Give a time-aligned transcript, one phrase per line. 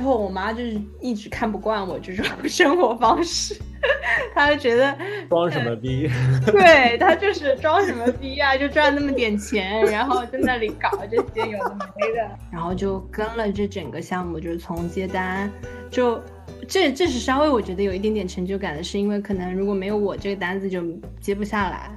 [0.00, 3.54] 后，我妈就是一直看不惯我这种生活方式，
[4.34, 4.96] 她就觉得
[5.28, 6.08] 装什么逼？
[6.50, 15.50] 对她就是装什么逼啊，就赚那么点钱，然后在那里搞这些有的没的， 然后就跟了这整个项目，就是从接单，
[15.90, 16.20] 就
[16.66, 20.82] 这这是稍微我觉得有一点点成就感的，是因为可能如果没有我这个单子就
[21.20, 21.90] 接不下来。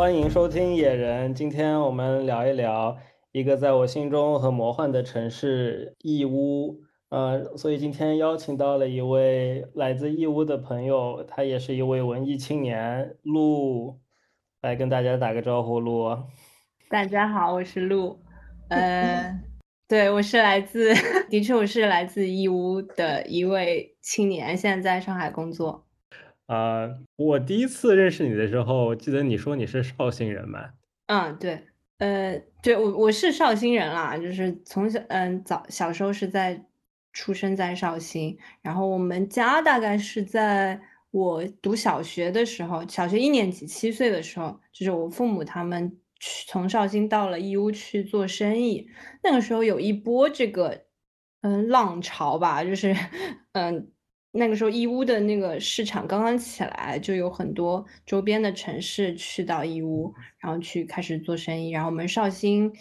[0.00, 2.96] 欢迎收听野人，今天我们聊一聊
[3.32, 6.80] 一个在我心中很魔幻的城市义乌。
[7.10, 14.00] 呃，所以今天邀请到了一位来自义乌的朋友，他也是一位文艺青年，陆，
[14.62, 16.16] 来跟大家打个招呼，陆。
[16.88, 18.18] 大家好，我是陆。
[18.70, 19.38] 呃，
[19.86, 20.94] 对，我是来自，
[21.28, 25.84] 的确我是来自义乌的一位青年，现在在上海工作。
[26.50, 30.70] 啊，我第一次认识你的时候，记得你说你是绍兴人嘛？
[31.06, 31.64] 嗯，对，
[31.98, 36.66] 呃，对我我是绍兴人啦，就是从小嗯早小时候是在
[37.12, 40.80] 出生在绍兴，然后我们家大概是在
[41.12, 48.88] 我读小学的时候，小学一年级七岁的时候，就是我父母他们去从绍兴到了义乌去做生意，
[49.22, 50.86] 那个时候有一波这个
[51.42, 52.92] 嗯浪潮吧，就是
[53.52, 53.92] 嗯。
[54.32, 61.70] 那个时候义乌的那个市场刚刚起来，就有很多周边的城市去到义乌，然后去开始做生意。
[61.70, 62.72] 然后我们绍兴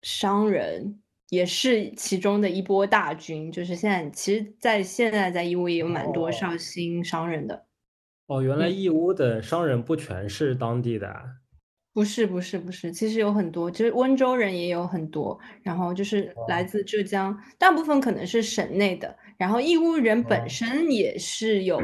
[0.00, 3.52] 商人也是其中的一波大军。
[3.52, 7.66] 就是现在，其实，在现在在义乌也有蛮多绍兴商人的。
[8.26, 11.39] 哦，原来义乌的商人不全是当地的。
[12.00, 19.14] 不是不是不是，其实有很多，就是温州人也有很多，然后就是来自浙江，大部分可能是省内的。
[19.36, 21.78] 然后义乌人本身也是有，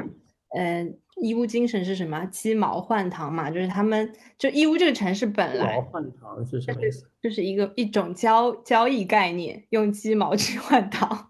[0.56, 2.24] 嗯，义乌精神是什么？
[2.32, 7.04] 鸡毛换糖嘛，就是他们就义乌这个城市本来换糖是什么意思？
[7.20, 11.28] 就是一个一种交交易概念，用鸡毛去换糖。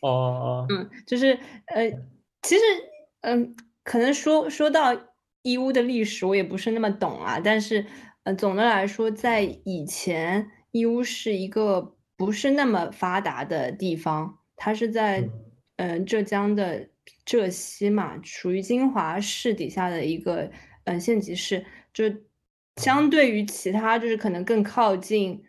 [0.00, 1.88] 哦哦，嗯，就是呃，
[2.42, 2.62] 其实
[3.20, 4.92] 嗯，可能说说到
[5.42, 7.86] 义乌的历史，我也不是那么懂啊，但是
[8.28, 15.26] 呃，总的来说，在以前义乌是一个不是那么发达的地方，它是在。
[15.76, 16.88] 嗯，浙江的
[17.24, 20.50] 浙西嘛，属于金华市底下的一个
[20.82, 22.04] 嗯县级市，就
[22.78, 25.40] 相对于其他就是可能更靠近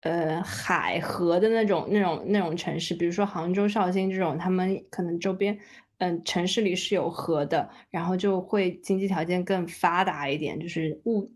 [0.00, 5.58] 呃海河的那种那种那种城市，比如说杭州、绍兴这种，他们可能周边
[5.98, 11.30] 嗯城市里是有河的，然后就会经济条件更发达一点，就是物。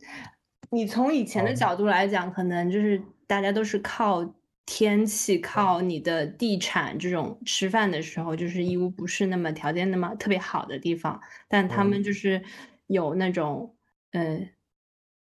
[0.75, 4.35] 你从以前的角度来讲，可能就是大家都是靠。
[4.67, 12.43] 天气靠你的地产这种吃饭的时候，就是义乌不是那么条件那么特别好的地方，但他们就是
[12.87, 13.77] 有那种
[14.13, 14.49] 嗯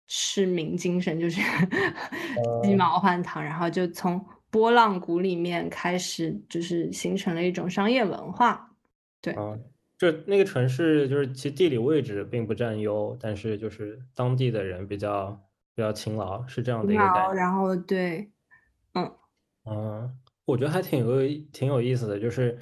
[0.06, 1.41] 市民精神，就是
[2.62, 8.75] 鸡毛换糖，然后就从波浪谷里面开始，就是形成了一种商业文化。
[9.22, 9.35] 对，
[9.98, 15.42] 就那个城市，就是其地理位置并不占优，但是就是当地的人比较
[15.74, 17.34] 比较勤劳，是这样的一个感觉。
[17.34, 18.32] 然后对。
[19.68, 20.12] 嗯，
[20.46, 22.60] 我觉得还挺有挺有意思的，就是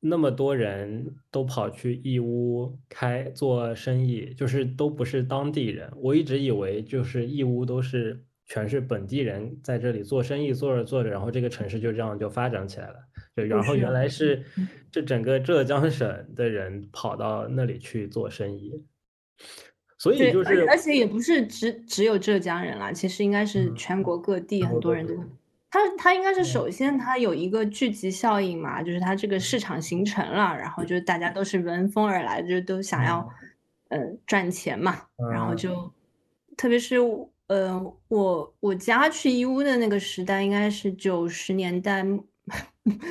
[0.00, 5.92] 那么多人都跑去义乌开做生意，就是都不是当地人。
[5.96, 12.96] 我一直以为就是义乌都是全是本地人在这里做生意，做着做着，然后这个城市就这样就发展起来了。
[13.36, 14.42] 对，然后原来是
[14.90, 18.82] 这整个浙江省的人跑到那里去做生意，
[19.98, 25.14] 所以就是而且也不是只只有浙江人啦，其实应该是全国各地很多人都。
[25.70, 33.28] 它它应该是首先它有一个聚集效应嘛，就是它这个市场形成了，然后就大家都是闻风而来，就都想要
[33.88, 34.18] 嗯。
[34.26, 35.92] 赚钱嘛，然后就
[36.56, 36.96] 特别是
[37.46, 42.04] 呃我我家去义乌的那个时代应该是九十年代，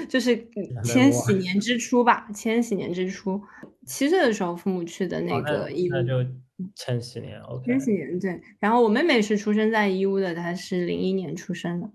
[0.08, 0.36] 就是
[0.84, 3.42] 千禧年之初吧，千禧年之初。
[3.86, 6.30] 七岁的时候父母去的那个义乌，那就。
[6.74, 11.92] 千禧年，OK，千禧年对，然后我妹妹是出生在义乌的，她是零一年出生的。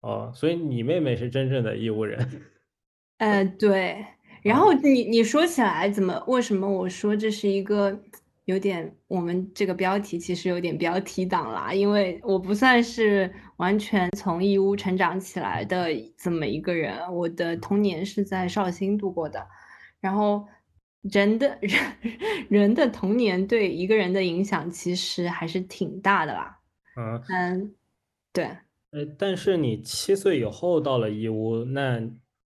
[0.00, 2.28] 哦，所以你妹妹是真正的义乌人，
[3.18, 4.04] 呃，对。
[4.42, 8.02] 然后你你说起来，怎么为什么我说这是一个
[8.46, 11.72] 有点我们这个标题其实有点标题党啦？
[11.72, 19.46] 因为我不算是完全从义乌成长起来的这么一个人，我的童年是在绍兴度过的。
[20.00, 20.44] 然后
[21.02, 21.80] 人的 人
[22.48, 26.58] 人的童年对一个人的影响其实还是挺大的啦。
[26.96, 27.74] 嗯嗯，
[28.32, 28.44] 对。
[28.90, 32.02] 呃，但是你七岁以后到了义乌，那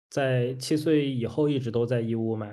[0.09, 2.47] 在七岁以后一直都在义乌吗？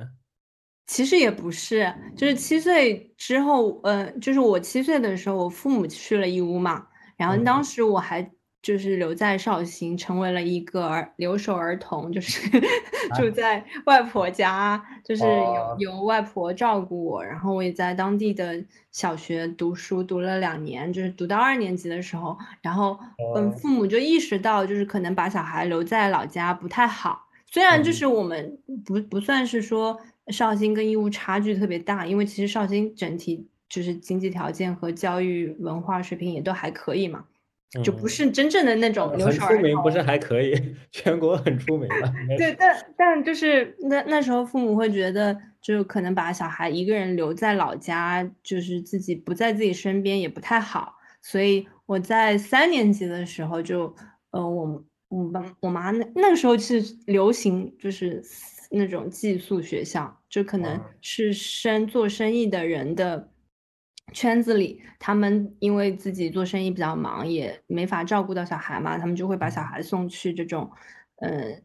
[0.87, 6.87] 其实也不是，就是七岁之后，呃，就是我七岁的时候，我父母去了义乌嘛，
[7.17, 8.31] 然后当时我还
[8.61, 12.49] 就是留在绍兴，成为了一个儿留守儿童，就是
[13.17, 17.25] 住在外婆家，就是由由外婆照顾我。
[17.25, 22.99] 然后我也在当地的小学读书，读了两年，就是读到二年级的时候，然后
[23.35, 27.27] 嗯，父母就意识到，就是可能把小孩留在老家不太好。
[27.47, 29.99] 虽然就是我们不不算是说
[30.29, 37.25] 绍兴跟义乌差距特别大，因为其实绍兴整体就是经济条件和教育文化水平也都还可以嘛。
[37.83, 40.55] 就不是真正的那种很出名，不是还可以，
[40.93, 42.13] 全国很出名的。
[42.37, 50.97] 对，但但就是那那时候父母会觉得，就可能把小孩一个人留在老家，就是自己不在自己身边也不太好。
[51.23, 53.97] 所以我在三年级的时候就，
[54.33, 58.23] 呃，我我爸我妈那那个时候是流行就是
[58.73, 63.29] 那种寄宿学校，就可能是生做生意的人的。
[64.13, 70.71] 圈子里，他们因为自己做生意比较忙，也没法照顾到小孩嘛，他们就会把小孩送去这种，
[71.17, 71.63] 呃，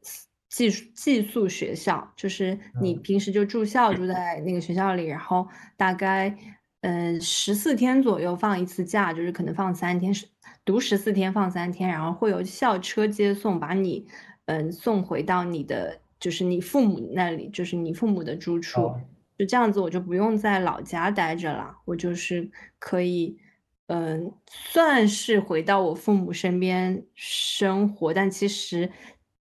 [0.47, 5.45] 寄寄宿学校，就是你平时就住校住在那个学校里，然后
[5.75, 6.37] 大概，
[6.81, 10.13] 呃，十四天左右放一次假，就是可能放三天，
[10.63, 14.07] 读十四天放三天，然后会有校车接送，把你，
[14.45, 18.95] 嗯，送回到你的，就是你父母那里，就是你父母的住处。
[19.37, 22.49] 就这样子，我就不用在老家待着了，我就是
[22.79, 23.37] 可以，
[23.85, 28.91] 嗯，算是回到我父母身边生活，但其实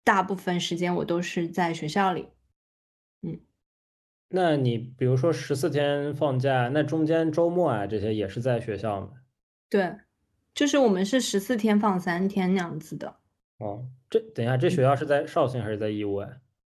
[0.03, 2.27] 大部分时间我都是在学校里。
[3.23, 3.39] 嗯，
[4.29, 9.13] 那你比如说十四天放假，那中间周末啊这些也是在学校吗？
[9.71, 9.95] 对，
[10.53, 13.15] 就是我们是十四天放三天那样子的。
[13.57, 16.29] 哦，这等一下，这学校是在绍兴还是在义乌啊？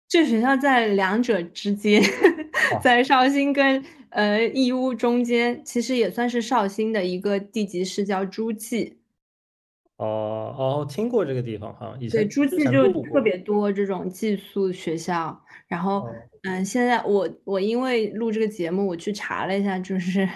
[0.10, 2.04] 这学校在两者之间。
[2.84, 8.98] 在绍兴跟呃义乌中间，其实也算是绍兴的一个地级市，叫诸暨。
[9.98, 15.42] 哦哦，听过这个地方哈，以前对诸暨就特别多这种寄宿学校。
[15.68, 16.08] 然后
[16.44, 20.28] 嗯，现在我我因为录这个节目，我去查了一下，就是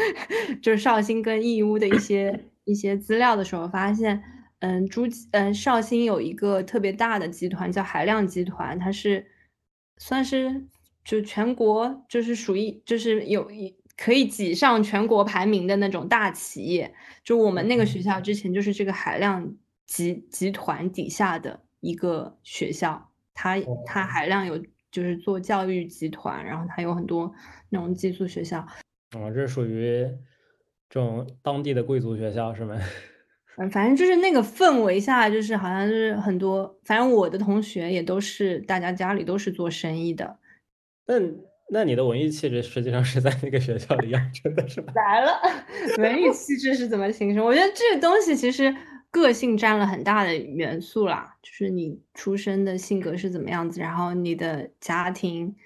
[0.60, 4.22] 就是绍兴跟义乌的一些一些资料的时候，发现
[4.60, 9.26] 嗯诸嗯绍兴有一个特别大的集团叫海量集团，它是
[9.98, 10.66] 算是。
[11.06, 16.92] 就全国就是属于就是有一可以挤上全国排名的那种大企业，
[17.22, 19.54] 就我们那个学校之前就是这个海量
[19.86, 23.56] 集集团底下的一个学校，它
[23.86, 24.60] 它海量有
[24.90, 27.32] 就是做教育集团，然后它有很多
[27.68, 28.66] 那种寄宿学校。
[29.16, 30.04] 哦，这属于
[30.90, 32.76] 这种当地的贵族学校是吗？
[33.58, 40.38] 嗯，反正就是那个氛围下，就是好像是很多，反正我的同学也都是大家家里都是做生意的。
[41.06, 41.14] 那
[41.68, 44.92] 那你的文艺气质实际上是在那个学校里养成的，是吧？
[44.94, 45.40] 来了，
[45.98, 47.44] 文艺气质是怎么形成？
[47.44, 48.74] 我觉得这个东西其实
[49.10, 55.56] 个性占了很大的元素啦，就是你出生的性格是怎么样子，然后你的家庭，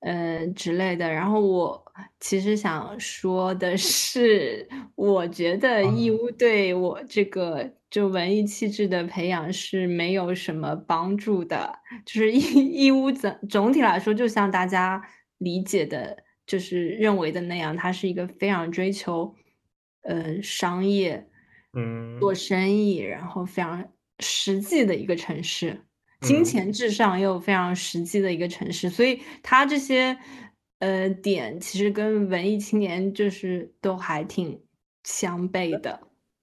[0.00, 1.10] 呃之类的。
[1.10, 1.84] 然后我
[2.20, 7.76] 其实想说的是，我觉得义乌对我这个。
[7.90, 15.02] 就文艺气质的培养是没有什么帮助的，就是义义乌总总体来说，就像大家
[15.38, 19.34] 理解的，就是认为的那样，它是一个非常追求，
[20.02, 21.28] 呃，商业，
[21.72, 23.82] 嗯，做生意，然后非常
[24.18, 25.80] 实际的一个城市，
[26.20, 30.18] 金钱至上又非常实际的一个城市，所以它这些，
[30.80, 34.60] 呃，点其实跟文艺青年就是都还挺
[35.04, 36.00] 相悖的。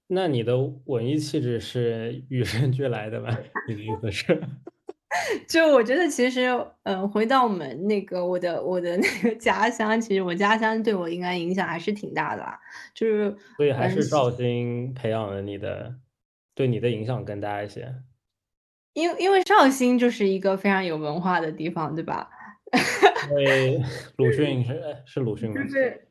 [0.08, 3.38] 那你的文艺气质是与生俱来的吗？
[3.68, 4.42] 你的意思是？
[5.48, 6.48] 就我觉得，其实，
[6.84, 12.60] 嗯，回到我们那个我的我的那个家乡，其实我家乡对我应该影响还是挺大的啦。
[12.94, 15.96] 就是，所以还是绍兴培养了你的，
[16.54, 17.96] 对你的影响更大一些。
[18.96, 22.28] 因因为绍兴就是一个非常有文化的地方，对吧？
[23.30, 23.82] 因为
[24.18, 25.62] 鲁迅是是鲁迅吗？
[25.62, 26.02] 就是。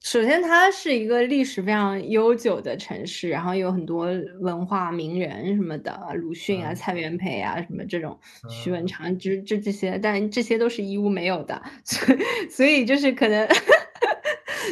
[0.00, 4.06] 首先，它是一个历史非常悠久的城市，然后有很多
[4.40, 8.16] 文化名人什么的，鲁迅啊、蔡元培啊什么这种，
[8.48, 13.46] 徐文长，就这这些，但这些都是义乌没有的， 所以所以就是可能，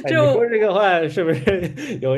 [0.08, 2.16] 就说这个话是不是 有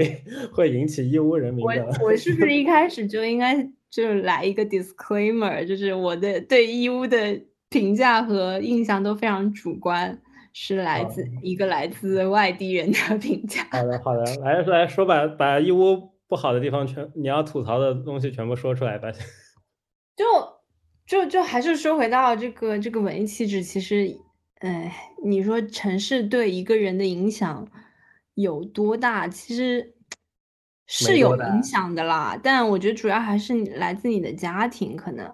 [0.52, 1.86] 会引起义乌人民的？
[2.02, 10.20] 我我是不是一开始就应该就来一个 disclaimer，就是我的对义乌的评价和印象都非常主观。
[10.60, 13.62] 是来自一个来自外地人的评价。
[13.70, 19.12] 好的，好的， 来来说把把义乌不好的地方全你要吐槽的东西全部说出来吧。
[20.16, 20.24] 就
[21.06, 24.18] 就就还是说回到这个这个文艺气质，其实，
[24.58, 24.92] 哎，
[25.24, 27.68] 你说城市对一个人的影响
[28.34, 29.28] 有多大？
[29.28, 29.94] 其实
[30.90, 35.30] 是有影响的啦，但我觉得主要还是来自你的家庭可能。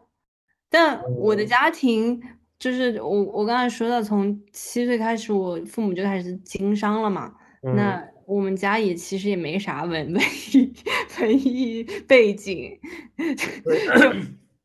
[0.68, 2.20] 但我的家庭
[2.58, 7.32] 就是我我刚才说到，从七岁开始，我父母就开始经商了嘛。
[7.62, 10.72] 那我们家也其实也没啥文文艺
[11.20, 12.76] 文艺背景，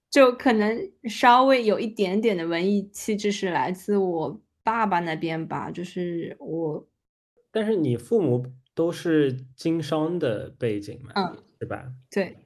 [0.09, 6.87] 就就可能稍微有一点点的文艺气质是来自我爸爸那边吧，就是我。
[7.51, 8.43] 但是你父母。
[8.79, 11.91] 都是经商的背景嘛，嗯，对吧？
[12.09, 12.37] 对，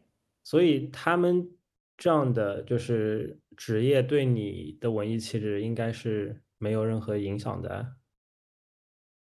[0.43, 1.47] 所以他们
[1.95, 7.97] 这样的就是职业对你的文艺气质应该是没有任何影响的。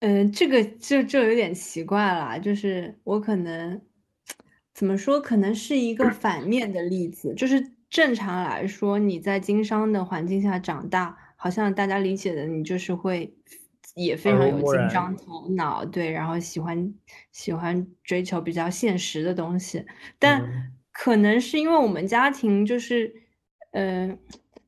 [0.01, 3.81] 嗯，这个就就有点奇怪了，就是我可能
[4.75, 13.37] 怎么说，可能是一个反面的例子，就是正常来说，你在经商的环境下长大，好像大家理解的你就是会。
[14.05, 16.95] 也非常有紧张头脑，对，然后喜欢
[17.33, 19.85] 喜欢追求比较现实的东西，
[20.21, 23.13] 但可能是因为我们家庭就是，
[23.73, 24.17] 呃，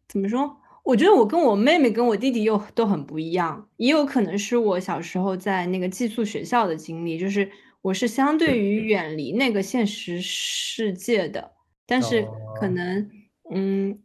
[0.09, 0.57] 怎么说？
[0.83, 7.49] 我觉得我跟我妹妹跟我弟弟又都很不一样，也有可能是我小时候在那个寄宿学校的经历，就是
[7.83, 11.53] 我是相对于远离那个现实世界的，
[11.87, 12.27] 但是
[12.59, 13.09] 可能，
[13.55, 14.03] 嗯，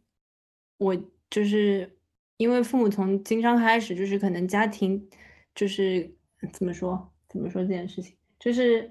[0.78, 0.96] 我
[1.28, 1.95] 就是。
[2.36, 5.08] 因为父母从经商开始，就是可能家庭，
[5.54, 6.14] 就是
[6.52, 8.90] 怎么说怎么说这件事情，就是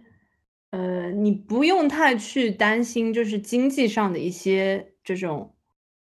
[0.72, 5.56] 呃，你不用太去担心，就是经济上的一些这种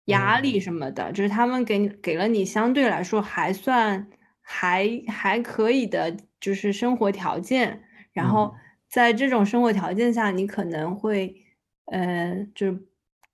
[0.07, 4.09] 压力什么的，就是他们给你给了你相对来说还算
[4.41, 7.83] 还还可以的，就是生活条件。
[8.13, 8.55] 然后
[8.89, 11.45] 在这种生活条件下，你可能会
[11.87, 12.79] 呃，就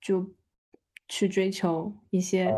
[0.01, 0.33] 就。
[1.11, 2.55] 去追求一些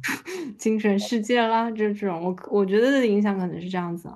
[0.56, 4.08] 精神世界啦，这种我我觉得的影响可能是这样子。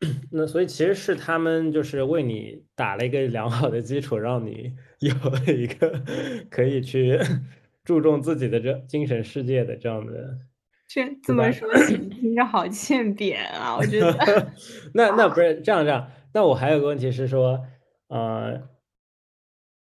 [0.30, 6.02] 那所以其实是他们就是为你打了一个良好的基础，让你 有了一个
[6.50, 7.18] 可以去
[7.84, 10.38] 注重自己的这精神世界的这样的。
[10.86, 13.76] 这这么说听着好欠扁啊！
[13.78, 14.52] 我觉得。
[14.92, 17.64] 那那不是这样这样，那我还有个问题是说，
[18.08, 18.68] 呃。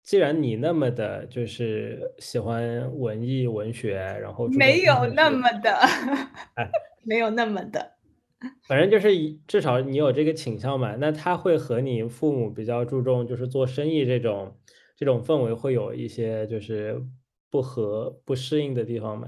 [0.05, 5.75] 既然你那么的，就是喜欢文艺文学，然后没有那么的，
[6.55, 6.71] 哎，
[7.03, 7.93] 没有那么的，
[8.69, 9.09] 反正就是
[9.47, 10.95] 至少你有这个倾向嘛。
[10.97, 14.55] 那他会和你父母比较注重，就是做生意这种
[14.95, 17.03] 这种氛围，会有一些就是
[17.51, 19.27] 不合不适应的地方吗？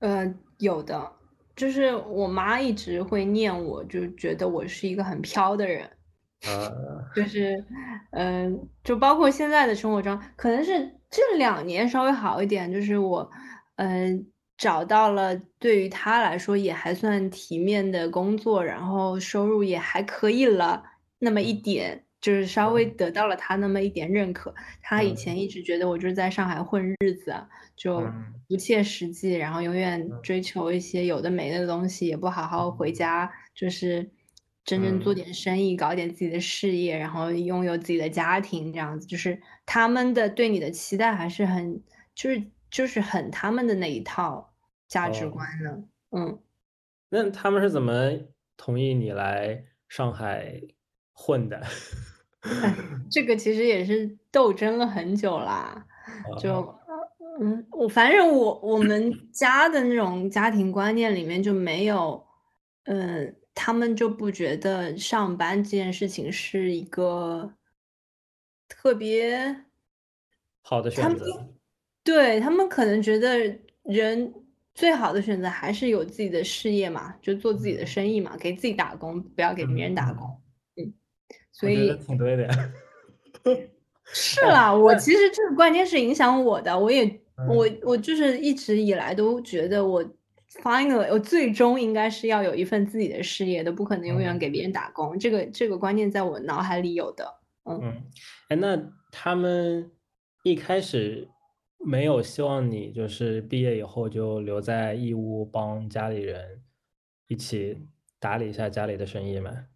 [0.00, 1.12] 呃，有的，
[1.56, 5.97] 就是我妈一直会念我，就觉得我是一个很飘的人。
[6.46, 6.70] 啊，
[7.16, 7.64] 就是，
[8.12, 13.28] 嗯，就包括现在的生活中，可能是这两年稍微好一点，就是我，
[13.74, 14.24] 嗯，
[14.56, 20.84] 找到了对于他来说也还算体面的工作，然后收入也还可以了
[21.18, 24.54] 那么一点，就是稍微得到了他那么一点认可。
[24.80, 27.34] 他以前一直觉得我就是在上海混日子，
[27.74, 28.06] 就
[28.48, 34.08] 不切实际，然后永远追求一些有的没的东西，也不好好回家，就是。
[34.68, 41.82] 真正做点生意，搞点自己的事业，然后拥有自己的家庭，这样子就是他们的对你的期待还是很，
[42.14, 44.52] 就是就是很他们的那一套
[44.86, 45.82] 价值观的。
[46.10, 46.38] 嗯，
[47.08, 48.12] 那他们是怎么
[48.58, 50.60] 同意你来上海
[51.14, 51.62] 混的？
[53.10, 55.86] 这个其实也是斗争了很久啦。
[56.38, 56.78] 就
[57.40, 62.26] 嗯，我反正我我们家的那种家庭观念里面就没有，
[62.84, 63.34] 嗯。
[63.60, 67.52] 他们就不觉得上班这件事情是一个
[68.68, 69.64] 特别
[70.62, 71.24] 好的选择。
[72.04, 74.32] 对他们可能觉得人
[74.76, 80.40] 最好的选择还是有自己的事业嘛，就做自己的生意嘛，给自己打工，不要给别人打工。
[80.76, 80.94] 嗯，
[81.50, 82.48] 所以挺对的。
[84.04, 90.08] 是啦，我 其实这个观念是影响我的，我也我我就是一直以来都觉得我。
[90.62, 95.18] Finally，我最终应该是要有一份自己的事业的，不可能永远给别人打工。
[95.18, 97.40] 这个这个观念在我脑海里有的。
[97.64, 98.02] 嗯，
[98.48, 99.92] 哎，那他们
[100.42, 101.28] 一开始
[101.78, 106.62] 没有希望你就是毕业以后就留在义乌帮家里人
[107.26, 107.86] 一起
[108.18, 109.66] 打理一下家里的生意吗？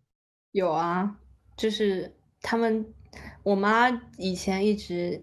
[0.52, 1.18] 有啊，
[1.56, 2.86] 就是他们，
[3.42, 5.22] 我妈以前一直。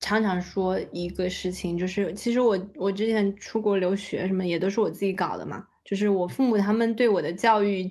[0.00, 5.66] 常常说一个事情，就是其实我我之前出国留学什么也都是我自己搞的嘛。
[5.84, 7.88] 就是我父母他们对我的教育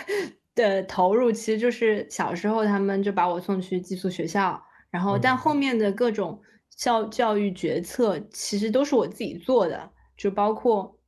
[0.54, 6.40] 的投入，其实就是小时候他们就把我送去寄宿学校，然后但后面的各种
[6.74, 10.98] 教教育决策其实都是我自己做的，就包括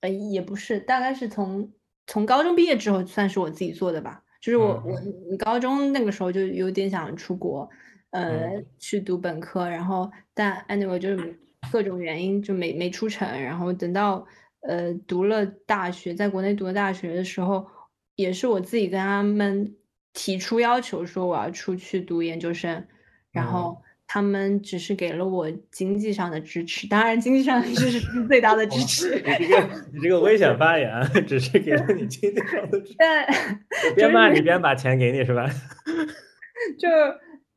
[0.00, 1.72] 呃也不是，大概是从
[2.06, 4.22] 从高中毕业之后算是我自己做的吧。
[4.40, 7.68] 就是我我高中那个时候就有点想出国，
[8.12, 11.38] 呃，去读本科，然后但 anyway 就是
[11.70, 14.24] 各种原因就没没出成，然后等到
[14.60, 17.66] 呃读了大学，在国内读了大学的时候，
[18.14, 19.74] 也是我自己跟他们
[20.12, 22.86] 提出要求说我要出去读研究生，
[23.32, 23.82] 然后。
[24.04, 29.14] 他们只是给了我经济上的支持，当然经济上的支持是最大的支持。
[29.14, 30.90] 你这个你这个危险发言，
[31.26, 32.94] 只是给了你经济上的支持。
[32.98, 35.48] 对，边骂你边把钱给你是吧？
[36.78, 36.88] 就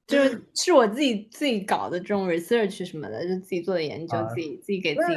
[0.08, 5.16] 就是是我自己自己搞的这种 research 什么的，就自己做的研究，自己自己给自己。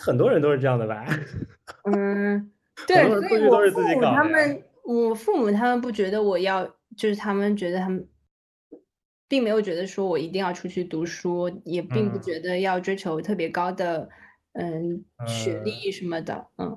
[0.00, 1.04] 很多人都是这样的吧？
[1.90, 2.50] 嗯，
[2.86, 8.06] 对，所以我父母他们，我父母他们不觉得我要，就是他们觉得他们。
[9.28, 14.08] 并没有觉得说我一定要出去读书，也并不觉得要追求特别高的，
[14.54, 16.76] 嗯，学历什么的，嗯，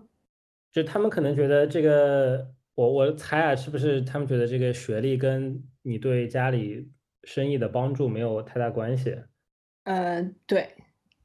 [0.72, 6.88] 就他们可能觉得这个，我我猜啊，是不是他们觉得这个学历跟你对家里
[7.24, 9.18] 生意的帮助没有太大关系？
[9.86, 10.70] 呃，对，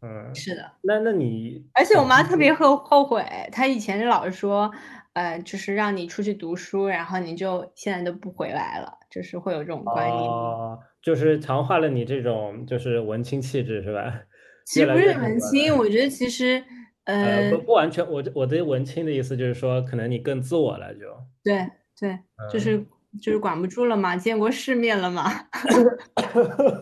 [0.02, 0.72] 嗯，是的。
[0.82, 4.70] 那那你，而且我妈特别后后悔，她以前老是说，
[5.12, 10.30] 呃，就是让你出去读书，然后你就现在都不回来了，就是会有这种观念。
[10.30, 14.20] 哦就是强化了你这种就是文青气质是吧？
[14.66, 16.62] 其实不是文青，我觉得其实
[17.04, 21.00] 呃不不完全，我我对文青的意思就是说，可能你更自我了就。
[21.44, 22.18] 对对，
[22.52, 22.84] 就是
[23.20, 25.30] 就是管不住了嘛，见过世面了嘛。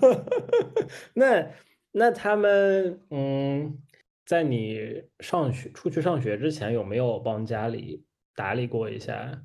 [1.14, 1.46] 那
[1.92, 3.78] 那他们嗯，
[4.24, 9.42] 在你上学出去上学之前，有没有帮家里打理过一下？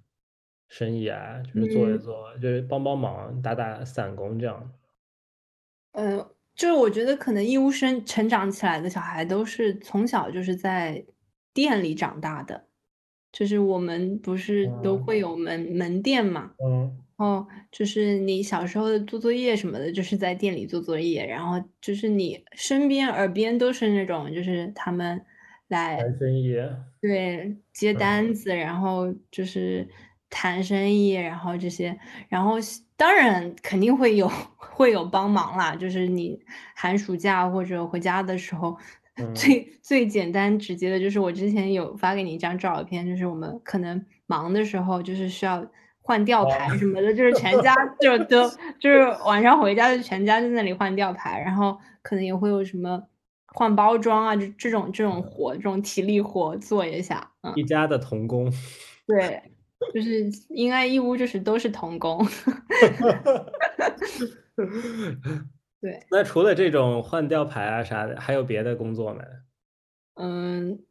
[0.69, 4.71] 生意啊，就是做一做，就是帮帮忙，打打散工这样。
[5.91, 11.05] 嗯，就是我觉得可能义乌生成长起来的小孩都是从小就是在
[11.53, 12.67] 店里长大的，
[13.31, 25.21] 就是我们不是都会有门门店嘛，嗯，然后就是你小时候的做作业什么的，就是在店里做作业，然后就是你身边耳边都是那种就是他们
[25.67, 26.53] 来谈生意，
[27.01, 29.87] 对，接单子，然后就是。
[30.33, 32.53] 谈生意，然后这些，然后
[32.95, 35.75] 当然肯定会有 会有帮忙啦。
[35.75, 36.39] 就是你
[36.73, 38.77] 寒暑假或者回家的时候，
[39.35, 45.65] 最最简单直接的就是我之前有发给你一张照片，就是我们可能忙的时候，就是需要
[46.01, 53.03] 换吊牌什么的，就是全家就都就是晚上回家就全家在那里换吊牌，然后可能也会有什么
[53.47, 57.31] 换包装啊，就这种这种活，这种体力活做一下。
[57.41, 58.51] 嗯，一家的童工。
[59.07, 59.41] 对。
[59.95, 62.23] 就是应该义乌就是都是童工，
[65.81, 65.99] 对。
[66.11, 69.23] 那除了这种换吊牌啊啥的，还有别的工作没？
[70.15, 70.83] 嗯，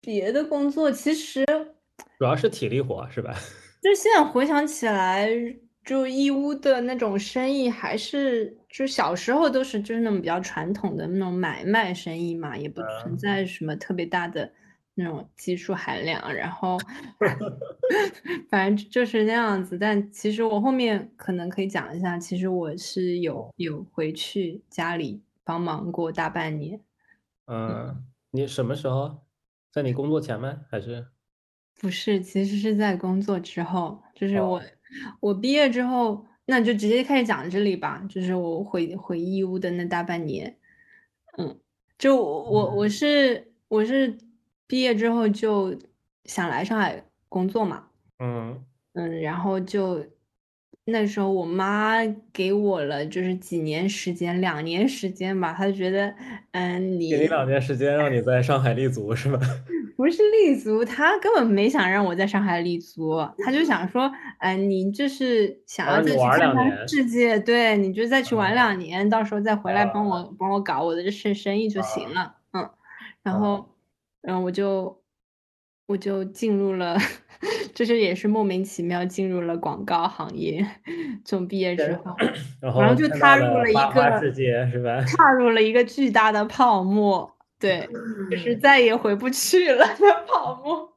[0.00, 1.44] 别的工作其实
[2.18, 3.34] 主要是体力活是吧？
[3.82, 5.28] 就现在回想起来，
[5.84, 14.50] 就义乌的那种生意，还是就小时候都是就是那种比较传统的那种买卖生意嘛，也不存在什么特别大的。
[14.96, 16.78] 那种技术含量，然后
[18.48, 19.76] 反正就是那样子。
[19.76, 26.80] 但其实我后面可能可以讲一下，其实我是有有回去家里帮忙过大半年。
[27.46, 29.22] 嗯，你什么时候？
[29.72, 30.60] 在你工作前吗？
[30.70, 31.08] 还是？
[31.80, 34.00] 不是，其实是在工作之后。
[34.14, 34.62] 就是我
[35.18, 38.06] 我毕业之后，那就直接开始讲这里吧。
[38.08, 40.56] 就是我回回义乌的那大半年，
[41.36, 41.58] 嗯，
[41.98, 44.16] 就我我是我是。
[44.66, 45.78] 毕业之后就
[46.24, 47.84] 想来上海工作嘛，
[48.18, 48.62] 嗯。
[48.96, 50.06] 嗯，然后就
[50.84, 51.96] 那时候我妈
[52.32, 56.14] 给我了就是几年时间，两年时间吧，她就觉得，
[56.52, 59.40] 嗯，你给你两年时间让你在上海立足是吧？
[59.96, 72.70] 不是立足，她根本没想让我在上海立足，她就想说，哎，你就是想要再去看看世界，对，你就再去玩两年，到时候再回来帮我帮我搞我的这生生意就行了，嗯，
[73.24, 73.73] 然后。
[74.26, 75.02] 然后我就
[75.86, 76.96] 我就进入了，
[77.74, 80.66] 就是也是莫名其妙进入了广告行业。
[81.24, 82.16] 从毕业之后，
[82.60, 85.00] 然后就踏入了一个世界，是吧？
[85.16, 87.88] 踏入了一个巨大的泡沫，对，
[88.30, 90.90] 就是再也回不去了的泡沫。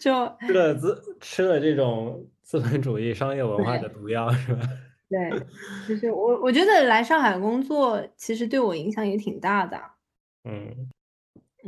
[0.00, 0.12] 就
[0.46, 4.62] 吃了资吃了这种资本主义商业文化的毒药，是吧？
[5.08, 5.40] 对，
[5.88, 9.80] 就是我我觉得来上海工作其实对我影响也挺大的。
[10.44, 10.90] 嗯。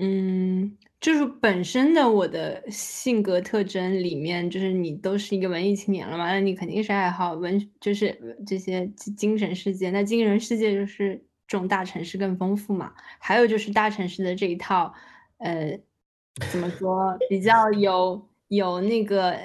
[0.01, 9.91] 嗯，就是本身的我的性格特征里面，就是你都是一个文艺青年了嘛，那你肯定是爱好文，就是这些精神世界。
[9.91, 12.93] 那精神世界就是这种大城市更丰富嘛。
[13.19, 14.95] 还有就是大城市的这一套，
[15.39, 15.81] 呃，
[16.53, 19.37] 怎么说，比较有有那个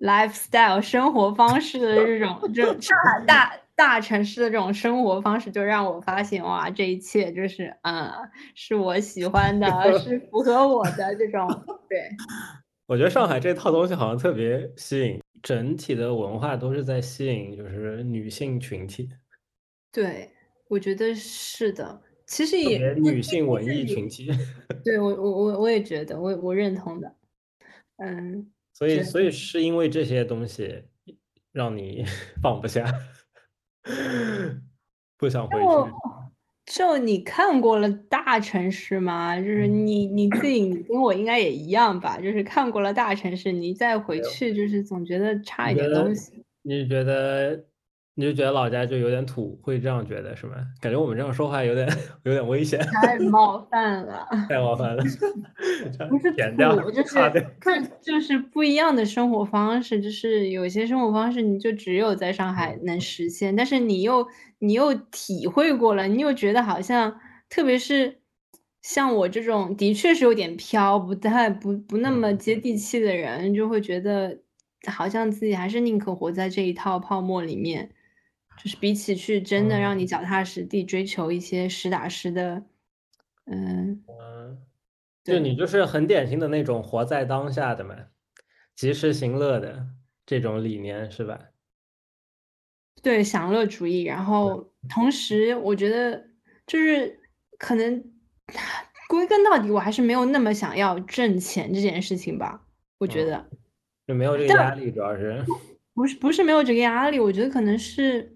[0.00, 8.10] lifestyle 生活方式的这种，就上海大大城市的这种生活方式，就让我发现哇，这一切就是嗯，
[8.56, 9.68] 是我喜欢的，
[10.00, 11.48] 是 符合我的这种。
[11.88, 12.08] 对，
[12.88, 19.08] 我觉得上海这套东西好像特别吸引，整体的文化都是在吸引，就是女性群体。
[19.92, 20.28] 对，
[20.68, 22.02] 我觉得是的。
[22.26, 24.28] 其实也女性文艺群体。
[24.84, 27.14] 对我，我我我也觉得，我我认同的。
[27.98, 28.50] 嗯。
[28.74, 30.82] 所以，所以是因为这些东西
[31.52, 32.04] 让你
[32.42, 32.84] 放不下，
[35.18, 35.92] 不想回去。
[36.66, 39.36] 就你看过了大城市吗？
[39.40, 42.18] 就是你你自己跟我应该也一样吧？
[42.18, 46.44] 就是看过了大城市，你再回去，就是总觉得差一点东西。
[46.62, 47.64] 你觉得？
[48.18, 50.54] 你就觉得老家就有点土，会这样觉得是吗？
[50.80, 51.88] 感觉我们这样说话有点
[52.24, 55.04] 有点危险，太冒犯了， 太冒犯了。
[56.10, 57.14] 不是土，就是
[57.60, 64.26] 看就是不一样的生活方式，就是有些生活方式你就只有在上海能实现，但是你又
[64.58, 68.18] 你又体会过了，你又觉得好像，特别是
[68.82, 74.36] 像我这种的确是有点飘，不太不不那么接地气的人，就会觉得
[74.88, 77.90] 好像自己还是宁可活在这一套泡沫里面。
[78.62, 82.64] 就是比起去真的让你脚踏实地追求一些实打实的，
[83.46, 84.58] 嗯嗯，
[85.22, 87.94] 就你就是很典型的那种活在当下的嘛，
[88.74, 89.86] 及时行乐的
[90.26, 91.38] 这种理念是吧？
[93.00, 94.02] 对，享乐主义。
[94.02, 96.26] 然后同时，我觉得
[96.66, 97.20] 就是
[97.58, 98.02] 可能
[99.08, 102.66] 归根到底，我还是没有那么想要挣钱这件事情吧。
[102.98, 103.48] 我觉得
[104.06, 105.44] 就没有这个压力，主要是
[105.94, 108.34] 不是不是没有这个压力，我觉得可能是。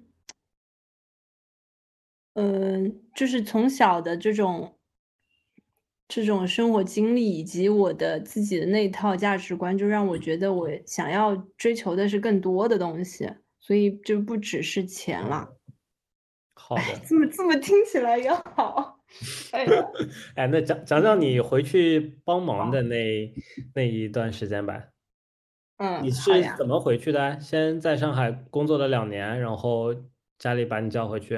[2.34, 4.78] 嗯，就是从小的这种
[6.08, 15.56] 这种生活经历，以及我的自己的那套价值观，就让我觉得我想要追求的是更多的东西，所以就不只是钱了。
[16.54, 19.00] 好的，这么这么听起来也好。
[19.50, 19.66] 哎，
[20.36, 23.34] 哎，那讲讲讲你回去帮忙的那
[23.74, 24.84] 那一段时间吧。
[25.78, 27.40] 嗯，你是怎么回去的？
[27.40, 29.94] 先在上海工作了两年，然后
[30.38, 31.36] 家里把你叫回去。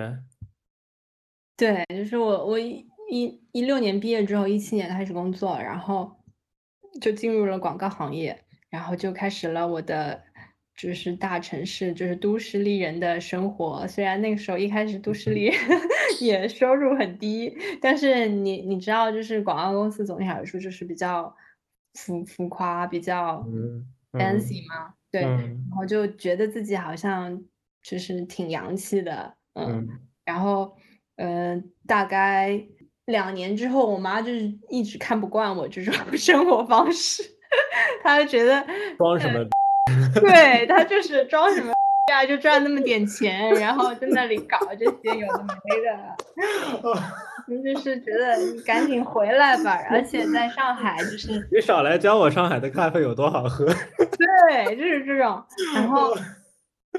[1.56, 6.10] 对，就是我，我一一一六年毕业之后，一七年开始工作，然后
[7.00, 10.20] 就进入了广告行业，然后就开始了我的
[10.76, 13.86] 就是大城市，就是都市丽人的生活。
[13.86, 15.54] 虽然那个时候一开始都市丽人
[16.20, 21.32] 也收入很低，但是你你知道，就是广告公司总体来说就是比较
[21.92, 23.46] 浮浮夸，比较
[24.12, 27.40] fancy 嘛，对，然后就觉得自己好像
[27.80, 29.88] 就是挺洋气的，嗯，
[30.24, 30.76] 然后。
[31.16, 32.60] 嗯，大概
[33.06, 37.22] 两年之后，我妈就是一直看不惯我这种 生活方式，
[38.02, 38.64] 她就觉得
[38.98, 39.38] 装什么，
[40.20, 41.72] 对她就是装什么
[42.10, 55.42] 呀，就赚那么点钱，然后在那里搞这些有的没的，就是觉得你赶紧回来吧，而且在上海就是你少来教我上海的咖啡有多好喝，对，就是这种，
[55.74, 56.14] 然后。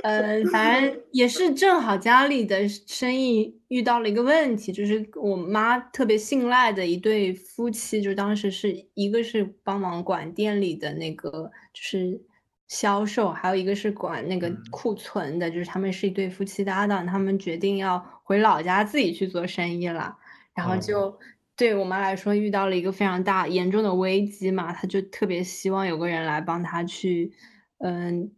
[0.03, 12.21] 嗯，反正也是正好家里的生意遇到了一个问题，就是我妈特别信赖的一对夫妻，就当时是一个是帮忙管店里的那个就是
[12.67, 20.15] 销售，还有一个是管那个库存的，就是他们是一对夫妻搭档，他们决定要回老家自己去做生意了，
[20.53, 21.17] 然后就
[21.55, 27.31] 对我妈来说遇到了一个非常大严重的危机嘛，她就特别希望有个人来帮她去，
[27.79, 28.31] 嗯。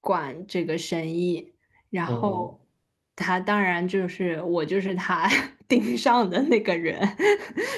[0.00, 1.52] 管这个生意，
[1.90, 2.60] 然后
[3.16, 5.28] 他当然就是我，就是他
[5.68, 6.98] 盯上的那个人，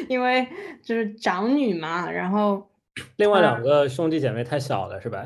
[0.08, 0.46] 因为
[0.82, 2.10] 就是长女嘛。
[2.10, 2.70] 然后
[3.16, 5.24] 另外两个兄弟姐妹太小了，是吧？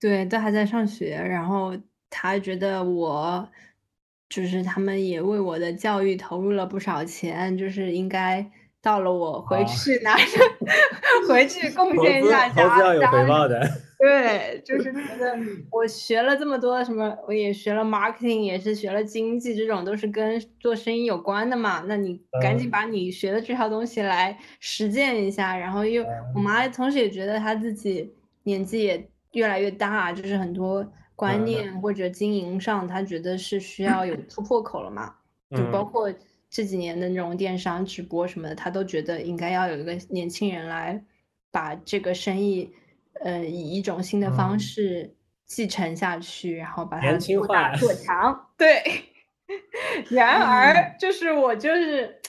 [0.00, 1.14] 对，都还在上学。
[1.16, 1.76] 然后
[2.10, 3.48] 他觉得我
[4.28, 8.50] 就是他们也为我的教育投入了不少钱，就是应该
[8.82, 10.24] 到了我回去拿着
[11.28, 13.60] 回去贡 献一下家，投资要有回报的。
[14.02, 15.38] 对，就是觉得
[15.70, 21.84] 我学了这么多什么，我也学了 marketing，也是学了经济，这种都是跟做生意有关的嘛。
[21.86, 25.56] 那你赶紧把你学的这套东西来实践一下。
[25.56, 28.12] 然后又，我妈同时也觉得她自己
[28.42, 30.84] 年纪也越来越大，就是很多
[31.14, 35.14] 观念或者经营上，她觉得是需要有突破口了嘛。
[35.56, 36.12] 就包括
[36.50, 41.00] 这几年的那种电商直播什么的，她都觉得应该要有一个年轻人来
[41.52, 42.72] 把这个生意。
[43.20, 45.14] 呃，以一种新的方式
[45.46, 48.50] 继承下去，然后把它做大做 强。
[48.56, 48.82] 对，
[50.10, 52.20] 然而就是我就是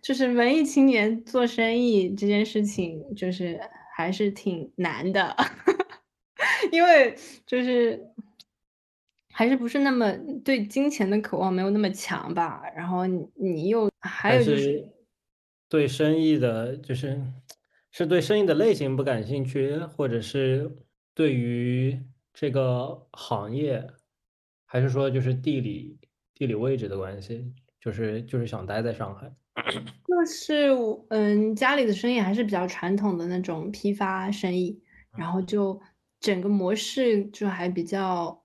[0.00, 3.60] 就是文艺青年做生意这件事情，就是
[3.94, 5.36] 还是挺难的。
[6.72, 7.14] 因为
[7.46, 8.08] 就是
[9.32, 10.12] 还是不是那么
[10.44, 12.62] 对金钱的渴望没有那么强吧。
[12.74, 14.88] 然后你你又还有就是
[15.68, 17.20] 对生意的，就是
[17.92, 20.74] 是对生意的类型不感兴趣，或者是
[21.14, 22.00] 对于
[22.32, 23.86] 这个行业，
[24.64, 25.98] 还是说就是地理
[26.34, 29.30] 地理位置的关系，就是就是想待在上海。
[30.08, 30.70] 就是
[31.10, 34.80] 嗯，家里的生意还是比较传统的那种批发生意，
[35.14, 35.78] 然后就
[36.18, 38.42] 整个模式就还比较，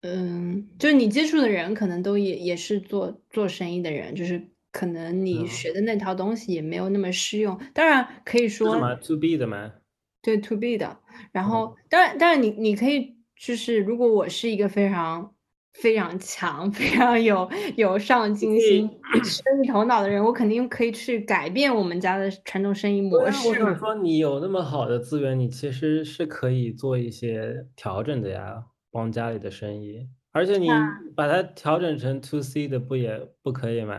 [0.00, 7.58] 嗯，就是你接触的人可能都也也是做做生意的人，就是可能你学的那套东西也没有那么适用。
[7.74, 9.72] 当然可以说什么 to B 的吗？
[10.22, 10.98] 对 to B 的。
[11.32, 15.34] 然后当然当然你你可以就是如果我是一个非常。
[15.74, 18.90] 非常强， 非常有有上进心、
[19.22, 23.48] 生意头脑的人，我肯定可以去改变我们家的传统生意模式。
[23.48, 30.08] 我想说，你有那么好的资源，你其实是可以做一些调整的呀，帮家里的生意。
[30.38, 30.68] 而且你
[31.16, 33.94] 把它调整成 to C 的，不也不可以吗？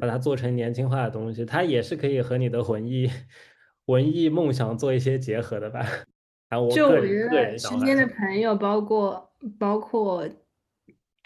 [0.00, 3.10] 把它做成年轻化的东西，它也是可以和你的文艺
[3.86, 5.86] 文艺梦想做一些结合的吧？
[6.74, 10.28] 就我觉得身边的朋友，包括包括。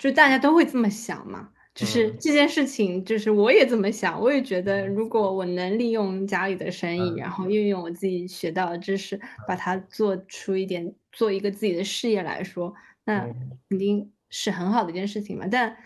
[0.01, 12.73] 就大家都会这么想嘛，就是这件事情，就是我也这么想，我也觉得，如果我能利用家里的生意，然后运用我自己学到的知识，把它做出一点，做一个自己的事业来说，
[13.05, 13.27] 那
[13.69, 15.47] 肯定是很好的一件事情嘛。
[15.51, 15.77] 但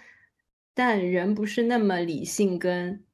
[0.74, 3.04] 但人不是那么理性跟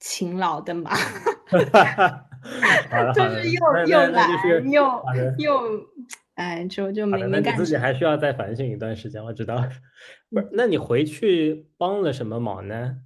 [0.00, 0.90] 勤劳的嘛，
[3.14, 4.28] 就是又又懒
[4.70, 5.02] 又
[5.38, 5.86] 又。
[6.34, 7.56] 哎，就就没没感。
[7.56, 9.54] 自己还需要再反省一段时间，我知道。
[10.30, 12.96] 不是，那你回去帮了什么忙呢？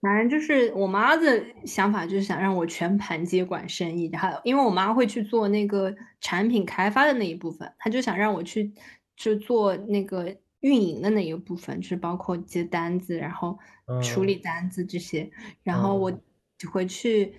[0.00, 4.08] 反正就是我妈的想法，就是想让我全盘接管生意。
[4.10, 8.72] 然后，因为我妈会去做那个产品开发的那一部分，她就想让我去
[9.14, 13.58] 就做那个运营的那一部分，就是包括接单子，然后
[14.02, 15.30] 处理单子这些。
[15.62, 16.20] 然后我
[16.72, 17.34] 回去，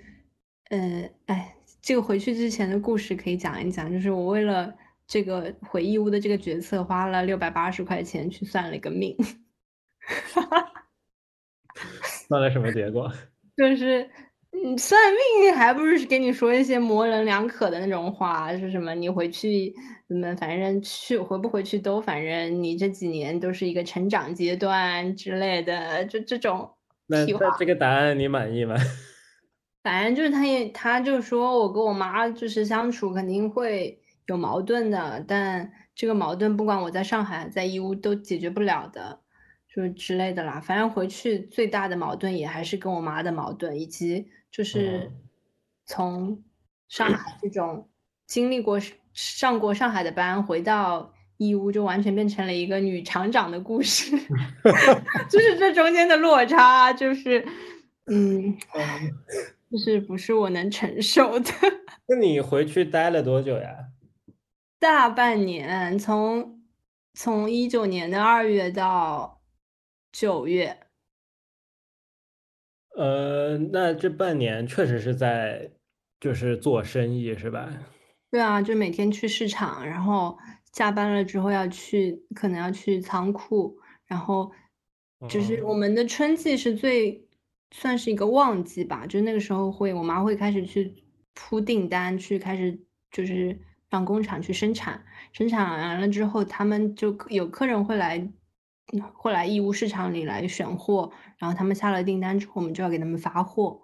[0.69, 4.75] 呃，哎，这个回去之前的故事可以讲一讲，就是我为了。
[5.11, 9.17] 这个回义乌的这个决策花了六百八十块钱去算了一个命，
[12.27, 13.11] 算了什么结果？
[13.57, 14.07] 就是
[14.51, 18.93] 嗯，算命还不是跟你说一些模棱两可的那种话，是什么？
[18.95, 19.73] 你回去
[20.07, 26.69] 怎么，反正去回不回去都，反正你这几年都是一个成长阶段之类的，就这种。
[27.07, 27.25] 那
[27.57, 28.75] 这个答案你满意吗？
[29.83, 33.99] 反正就是他也，他就说我跟我妈就是相处肯定会。
[34.27, 39.21] 有矛盾的，但这个矛盾不管我在上海在义乌都解决不了的，
[39.73, 40.59] 就之类的啦。
[40.59, 45.11] 反正回去最大的矛盾也还是跟我妈的矛盾，以及就是
[45.85, 46.43] 从
[46.87, 47.89] 上海这种
[48.27, 48.79] 经历过
[49.13, 54.11] 上过上海的班回到义乌，就完全变成了一个女厂长的故事，
[55.29, 57.45] 就是这中间的落差，就是
[58.07, 58.57] 嗯，
[59.71, 61.51] 就是不是我能承受的。
[62.07, 63.85] 那你回去待了多久呀？
[64.79, 66.61] 大半年，从
[67.13, 69.38] 从一九年的二月到
[70.11, 70.87] 九月，
[72.95, 75.71] 呃，那这半年确实是在
[76.19, 77.71] 就是做生意是吧？
[78.31, 80.37] 对啊，就每天去市场，然后
[80.73, 84.51] 下班了之后要去，可能要去仓库，然后
[85.29, 87.27] 就是我们的春季是最
[87.71, 92.79] 算是一个旺季吧，就那个时候会，我妈会开始去铺订单，去开始
[93.11, 93.59] 就是。
[93.91, 98.19] 让工厂去生产，生产完了之后，他们就有客人会来，
[99.13, 103.81] 会来义乌市场里来选货，然后他们下了订单之后，我们就要给他们发货，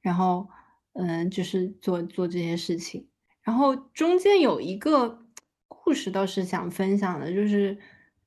[0.00, 0.48] 然后，
[0.94, 3.08] 嗯，就是做做这些事情。
[3.42, 5.26] 然后中间有一个
[5.68, 7.78] 故事倒是想分享的，就是，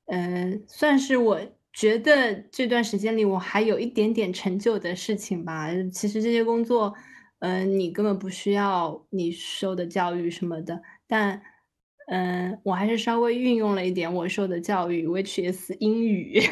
[0.06, 1.40] 嗯，算是我
[1.72, 5.68] 觉得这段时间里我还有一点点成就的事情吧。
[5.92, 6.94] 其实这些工作，
[7.40, 10.82] 嗯，你根本不需要你受的教育什么的。
[11.06, 11.42] 但，
[12.12, 16.42] 嗯，我还是稍微运用了一点我受的教育，which is 英语。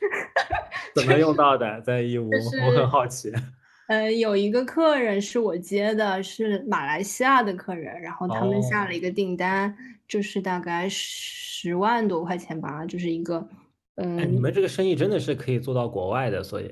[0.94, 1.80] 怎么用到的？
[1.80, 3.32] 在义乌，我很好奇。
[3.88, 9.74] 呃，有一个客人是我接的，是马来西亚的客人，然后他们下了一个订单，
[10.06, 13.48] 就是大概十万多块钱吧，就是一个，
[13.94, 14.30] 嗯。
[14.30, 16.70] 你们这个生意真的是可以做到国外的，所以。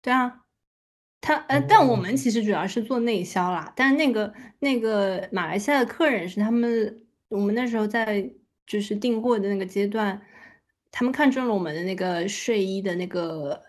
[0.00, 0.43] 对啊。
[1.24, 3.72] 他呃，但我们其实主要是做内销啦。
[3.74, 8.30] 但那个那个马来西亚的客人是他们，我们那时候在
[8.66, 10.20] 就是订货的那个阶段，
[10.92, 13.62] 他们看中了我们的那个睡衣的那个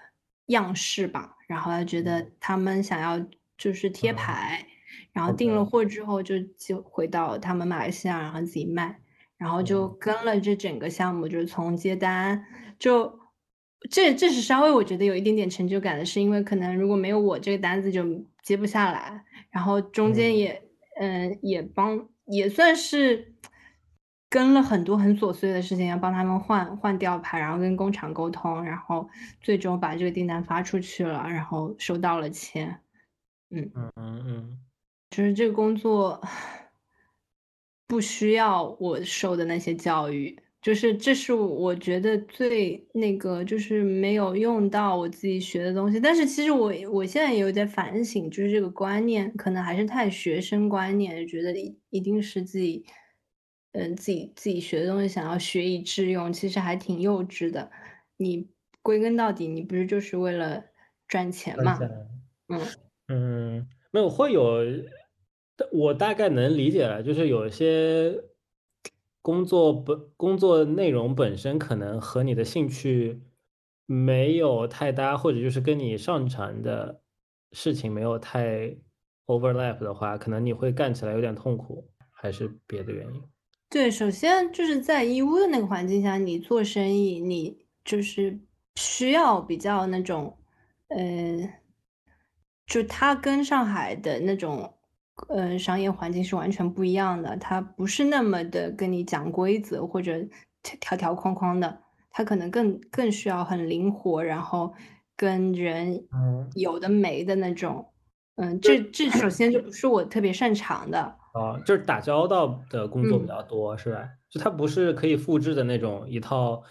[0.47, 3.25] 样式吧，然后觉得他们想要
[3.57, 4.65] 就是贴牌，
[5.13, 8.99] 然后订了货之后就就回到他们马来西亚，然后自己卖。
[9.37, 12.45] 然后就跟了这整个项目，就是从接单，
[12.79, 13.19] 就
[13.89, 18.03] 这这是稍微我觉得有一点点成就感的，是因为可能如果没有我这个单子就
[18.41, 20.61] 接不下来，然后中间也
[20.99, 23.33] 嗯也帮也算是。
[24.27, 29.07] 跟了很多很琐碎的事情，要帮他们换换吊牌，然后跟工厂沟通，然后
[29.39, 32.81] 最终把这个订单发出去了，然后收到了钱。
[33.51, 34.59] 嗯嗯嗯嗯，
[35.09, 36.21] 就是这个工作
[37.87, 45.99] 不需要我受的那些教育，就是这是我觉得最那个就是没有用到我自己学的东西。
[45.99, 52.83] 但是其实我我现在也有在反省，就是这个观念可能还是太学生观念，觉得一一定是自己。
[53.73, 57.69] 嗯，自己自己学的东西想要学以致用，其实还挺幼稚的。
[58.17, 58.47] 你
[58.81, 60.63] 归根到底，你不是就是为了
[61.07, 61.77] 赚钱吗？
[62.47, 62.61] 嗯
[63.09, 64.63] 嗯，没有会有，
[65.73, 68.17] 我大概能理解了，就是有些
[69.25, 73.23] 工作本工作内容本身可能和你的兴趣
[73.87, 77.01] 没有太搭，或者就是跟你擅长的
[77.51, 78.77] 事情没有太
[79.25, 83.23] overlap 的话，可能你会干起来有点痛苦，还是别的原因。
[83.67, 88.39] 对，首先就是在义乌的那个环境下，你做生意，你就是
[88.75, 90.37] 需要比较那种，
[90.89, 91.51] 呃，
[92.67, 94.71] 就它跟上海的那种，
[95.29, 97.37] 呃，商业环境是完全不一样的。
[97.37, 100.13] 它不是那么的跟你讲规则或者
[100.61, 101.79] 条条框框的，
[102.11, 104.73] 它可能更更需要很灵活，然后
[105.15, 106.05] 跟人
[106.55, 107.91] 有的没的那种。
[108.35, 111.15] 嗯，这这首先就不是我特别擅长的。
[111.33, 114.09] 哦，就是打交道的工作比较多，是吧？
[114.29, 116.61] 就它不是可以复制的那种一套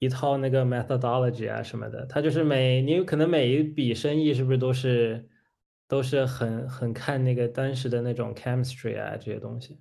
[0.00, 5.28] 一套那个 methodology 啊什么的，它就是每你有可能每一笔生意是不是都是
[5.88, 9.78] 都是很很看那个当时的那种 chemistry 啊这些东西。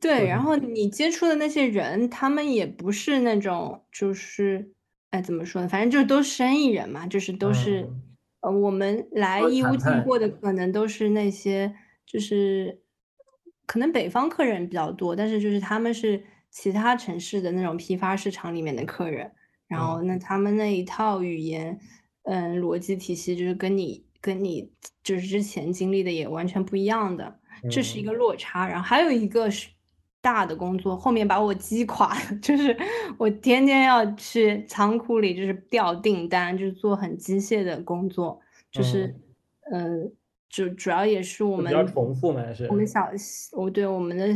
[0.00, 4.72] 对，然后你接触的那些人，他们也不是那种就是
[5.10, 5.68] 哎怎么说呢？
[5.68, 7.88] 反正就是都是生意人嘛，就是都是
[8.40, 11.74] 呃我们来义乌进货的，可能都是那些
[12.06, 12.80] 就是。
[13.66, 19.30] 可能北方客人比较多，但是就是他们是其他城市的那种批发市场里面的客人，
[19.66, 21.78] 然后那他们那一套语言，
[22.22, 24.70] 嗯，逻辑体系就是跟你跟你
[25.02, 28.68] 就是之前经历的也完全不一样的，这是一个落差。
[28.68, 29.68] 然后还有一个是
[30.20, 32.76] 大的工作，后面把我击垮， 就是
[33.18, 39.14] 我天天要去仓库里就是调订单，就是做很机械的工作，就是
[39.72, 40.12] 嗯。
[40.50, 42.66] 主主要也是我们比较重复嘛，是。
[42.68, 43.06] 我们小，
[43.52, 44.34] 我对我们的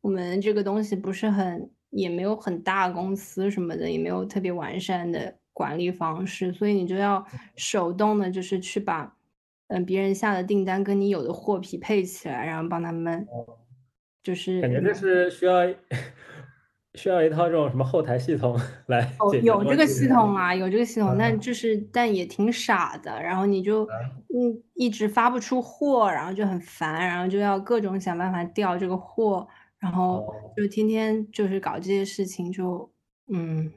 [0.00, 7.24] 我们这个东西不是很，也没有很大公司什么的，也没有特别完善的管理方式，所以你就要
[7.56, 9.16] 手动的，就是去把
[9.68, 13.26] 嗯别人下的订单跟你有的货匹配起来，然后帮他们，
[14.22, 15.62] 就是感觉这是需要。
[16.96, 23.20] 需要一套这种什么后台系统 来哦，有这个系统啊，有这个系统，但就是但也挺傻的。
[23.20, 23.84] 然后你就
[24.32, 29.44] 嗯一直发不出货，然后就很烦，然后就要各种想办法调这个货，
[29.80, 32.88] 然后就天天就是搞这些事情，就
[33.26, 33.72] 嗯，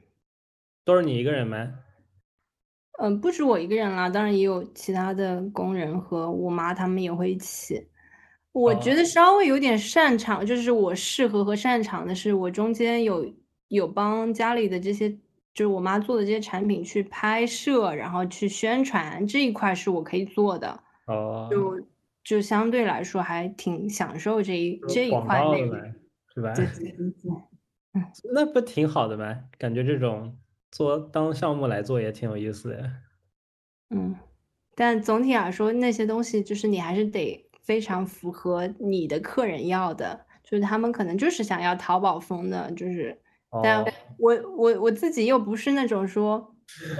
[0.87, 1.73] 都是你一个人吗？
[2.99, 7.85] 嗯，不止我一个人啦，当然也有其他的工人和我妈他们也会一起。
[8.53, 13.29] 我觉得稍微有点擅长，就是我适合和擅长的是，我中间有
[13.67, 15.09] 有帮家里的这些，
[15.53, 20.79] 就是我妈做的这些产品去拍摄，然后去宣传这一块是我可以做的。
[21.07, 21.81] 哦，就
[22.23, 25.77] 就相对来说还挺享受这一这一块内容，
[26.33, 26.53] 是吧？
[26.53, 26.95] 对对对，
[27.93, 29.37] 嗯，那不挺好的吗？
[29.59, 30.35] 感觉这种
[30.77, 32.91] 做当项目来做也挺有意思的。
[33.89, 34.15] 嗯，
[34.75, 37.43] 但总体来说，那些东西就是你还是得。
[37.67, 43.19] 非常符合你的客人要的，就是他们可能就是想要淘宝风的，就是，
[43.61, 43.83] 但
[44.17, 46.55] 我我我自己又不是那种说，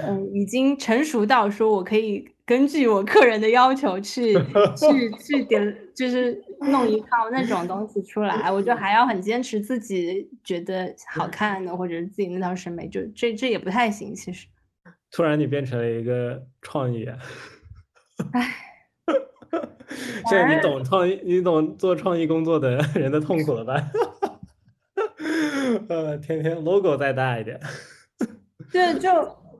[0.06, 4.32] 嗯，已经成熟到说我可以根据我客人的要求去
[4.74, 14.46] 去去点，就是弄一套那种东西出来，我就还要很坚持自己觉得好看的或者自己那套审美，就这这也不太行，其实。
[15.10, 17.06] 突然你变成了一个创意，
[18.32, 18.54] 唉。
[20.28, 23.90] 现在你懂创意，你懂做创意工作的 人的痛苦了吧？
[25.88, 27.60] 呃，天天 logo 再大一点。
[28.70, 29.08] 对，就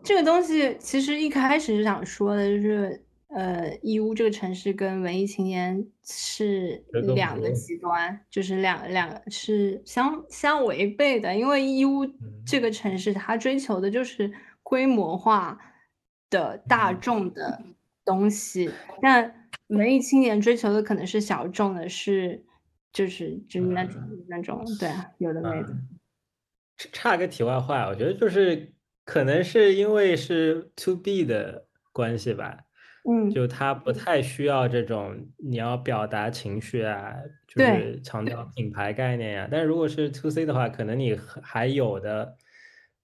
[0.02, 6.84] 这个东西，其实一开始是想说的，就是呃，义乌这个城市跟文艺青年是
[7.14, 11.34] 两个极端，就是两两是相相违背的。
[11.36, 12.06] 因为义乌
[12.46, 14.32] 这个城市，它追求的就是
[14.62, 15.58] 规模化
[16.30, 17.62] 的大众的
[18.04, 18.70] 东西，
[19.02, 19.34] 但。
[19.68, 22.42] 文艺青年追求的可能是小众的，是
[22.90, 25.76] 就是就是那种那种对啊，有的没的。
[26.90, 28.72] 差个题外话，我觉得就是
[29.08, 32.58] 可能是因为是 to B 的关系吧，
[33.08, 37.14] 嗯，就他不太需要这种你要表达情绪啊，
[37.46, 39.48] 就是强调品牌概念呀。
[39.50, 42.36] 但是如果是 to C 的话，可能你还有的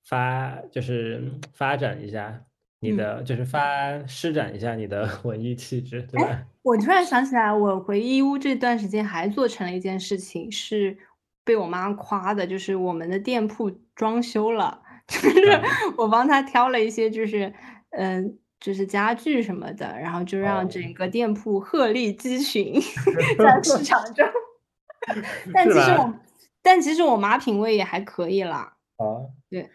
[0.05, 1.25] 发就是
[1.55, 2.45] 发展一下
[2.81, 6.45] 你的，就是发施展一下你的 文艺气质，对吧？
[6.61, 10.99] 我突然想起来，我回义乌这段时间还做成了一件事情，是。
[11.47, 15.61] 被我妈夸的，就是我们的店铺装修了， 就是
[15.97, 17.53] 我帮他挑了一些，就是
[17.91, 22.81] 嗯，就是家具什么的，然后就让整个店铺鹤立鸡群
[23.39, 24.27] 在市场中。
[25.53, 26.15] 但其实我，
[26.63, 28.77] 但其实我妈品味也还可以啦。
[28.97, 29.05] 啊，
[29.51, 29.69] 对，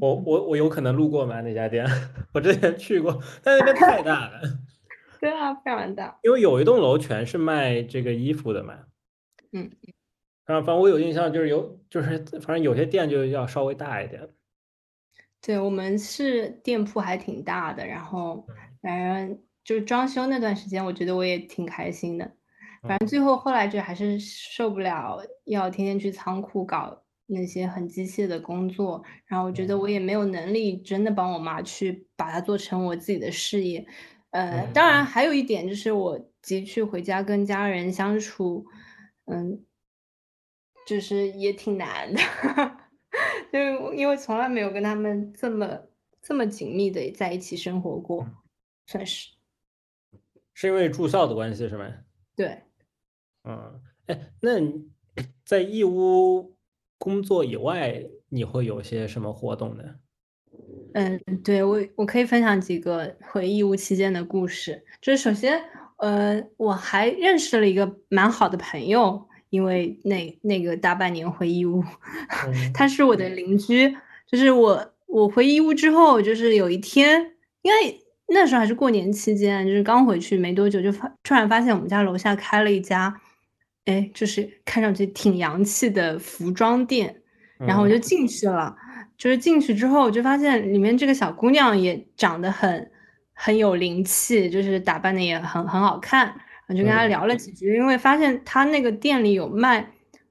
[0.00, 1.42] 我我我有可能路过吗？
[1.42, 1.86] 那家店？
[2.32, 4.40] 我之前去过，但那边太大了。
[5.20, 6.18] 对啊，非常大。
[6.22, 8.78] 因为有一栋楼全是卖这个衣服的嘛。
[9.52, 9.70] 嗯。
[10.46, 14.26] 啊，反正我有印象，就是有，就是反正有些店就要稍微大一点。
[15.42, 18.46] 对我们是店铺还挺大的，然后
[18.80, 22.32] 反正就是装修那段时间，我觉得我也挺开心的。
[22.82, 33.84] 反正最后后来就还是受不了，要天天去仓库搞那些很机械的工作，然后我觉得我也没有能力真的帮我妈去把它做成我自己的事业。
[34.30, 38.64] 呃，当然还有一点就是我急去回家跟家人相处，
[39.26, 39.64] 嗯。
[40.84, 42.20] 就是也挺难的，
[43.52, 45.78] 就因为从来没有跟他们这么
[46.22, 48.26] 这么紧密的在一起生活过，
[48.86, 49.34] 算是。
[50.54, 51.92] 是因为住校的关系是吗？
[52.34, 52.62] 对。
[53.44, 54.52] 嗯，哎，那
[55.44, 56.56] 在义乌
[56.96, 59.84] 工作以外，你会有些什么活动呢？
[60.94, 64.82] 嗯，对我我可以分享几个回义乌期间的故事。
[65.00, 65.62] 就是首先，
[65.96, 69.28] 呃，我还认识了一个蛮好的朋友。
[69.52, 71.84] 因为那那个大半年回义乌，
[72.72, 73.94] 他是我的邻居。
[74.26, 83.20] 就是我我回义乌之后，就是有一天，因为那时候还是过年期间，就是刚回去没多久，就发突然发现我们家楼下开了一家，
[83.84, 87.14] 哎，就是看上去挺洋气的服装店。
[87.58, 88.74] 然后我就进去了，
[89.18, 92.90] 就是进去之后，我就发现里面这个小姑娘也长得很
[93.34, 96.34] 很有灵气，就是打扮的也很很好看。
[96.72, 99.86] 我就跟他聊了几句，因为发现他那个店里有卖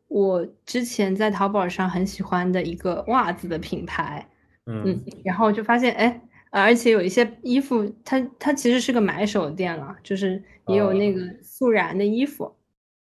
[0.07, 4.27] 我之前在淘宝上很喜欢的一个袜子的品牌，
[4.65, 6.19] 嗯，然后就发现哎，
[6.49, 12.55] 而且有一些衣服，它它其实是个买手店了，就是也有那个素然的衣服，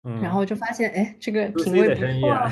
[0.03, 2.51] 嗯，然后就发现哎，这个品味不错，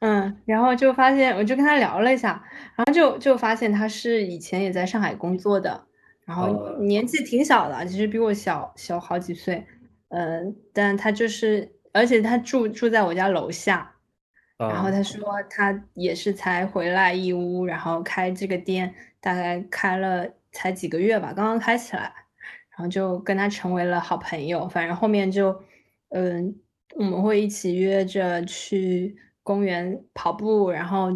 [0.00, 2.42] 嗯，然后就发现我就跟他聊了一下，
[2.74, 5.86] 然后就就发现他是以前也在上海工作的。
[6.26, 9.66] 然后年纪挺小的，其实比我小小好几岁，
[10.08, 13.94] 嗯，但他就是，而且他住住在我家楼下，
[14.56, 14.90] 然后。
[14.90, 22.02] 他说他也是才回来义乌，然后开这个店，大概开了才几个月吧，刚刚开起来，
[22.70, 25.62] 然后就跟他成为了好朋友，反正后面就，
[26.08, 26.56] 嗯，
[26.96, 31.10] 我们会一起约着去公园跑步，然后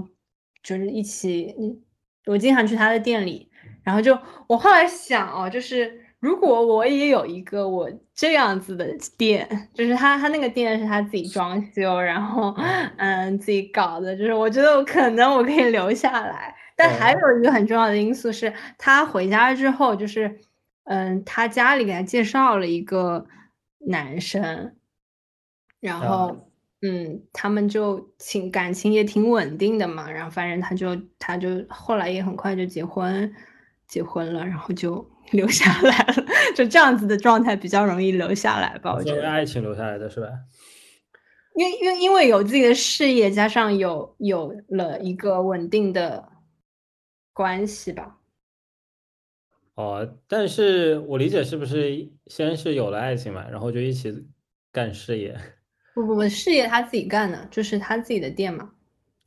[0.62, 1.80] 就是一起，嗯，
[2.26, 3.50] 我经常去他的店里。
[3.89, 4.12] 然后就
[4.47, 8.86] 我后来想哦，就是如果我也有一个我这样子的
[9.16, 12.55] 店，就是他他那个店是他自己装修，然后
[12.99, 16.55] 嗯自己搞的，就是我觉得我可能我可以留下来。
[16.76, 20.39] 但还有一个很重要的因素是，他回家之后，就是
[20.84, 23.24] 嗯他家里给他介绍了一个
[23.86, 24.74] 男生，
[25.80, 26.51] 然后
[26.82, 33.34] 嗯他们就情感情也挺稳定的嘛，然后反正他就他就后来也很快就结婚。
[33.89, 38.95] 结婚了，然后就 留下来了，就这样子的状态比较容易留下来吧。
[38.95, 40.28] 我觉得爱情留下来的是吧？
[41.55, 46.30] 因为因为因为有自己的事业，加上有有了一个稳定的
[47.32, 48.18] 关系吧。
[49.74, 54.26] 哦，但是我理解是不是先是有了爱情嘛，然后就一起
[54.72, 55.36] 干事业？
[55.95, 58.70] 不不不，事业他自己干的，就是他自己的店嘛。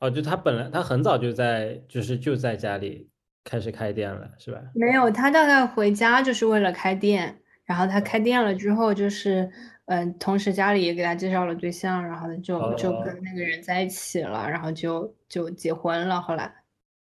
[0.00, 3.08] 哦，就他本来他很早就在，就是就在家里。
[3.44, 4.60] 开始开店了是吧？
[4.74, 9.50] 没有，他大概回家就是为了开店，然后他开店了之后，就是
[9.86, 16.20] 嗯，同时家里也给他介绍了对象，然后就就跟那个人在一起了，然后就就结婚了。
[16.20, 16.52] 后来，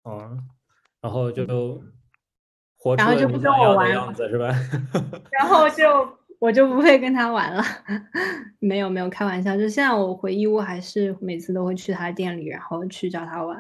[0.04, 0.38] 哦，
[1.02, 1.44] 然后就
[2.78, 4.54] 活出了你想要的样子是吧？
[5.32, 5.86] 然后就
[6.40, 7.64] 我就不会跟他玩了。
[8.60, 13.60] 没有没有开玩笑，就现在我回义乌还是每次都会去他店里，然后去找他玩。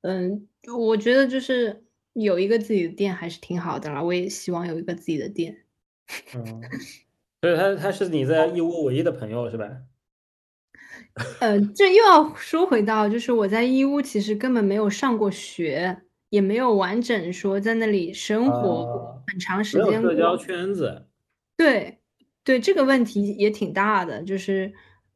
[0.00, 0.48] 嗯，
[0.78, 1.82] 我觉得就是。
[2.22, 5.64] 有一个自己的店还是挺好的啦，我也希望有一个自己的店。
[6.34, 6.62] 嗯，
[7.42, 9.68] 所以他他是你在义乌唯一的朋友是吧？
[11.40, 20.10] 呃，这又要说回到，就是我在义乌其实根本没有上过学，也没有完整说在那里生活很长时间过。
[20.10, 21.06] 社交圈子。
[21.56, 21.98] 对，
[22.44, 24.22] 对，这个问题也挺大的。
[24.22, 24.72] 就是，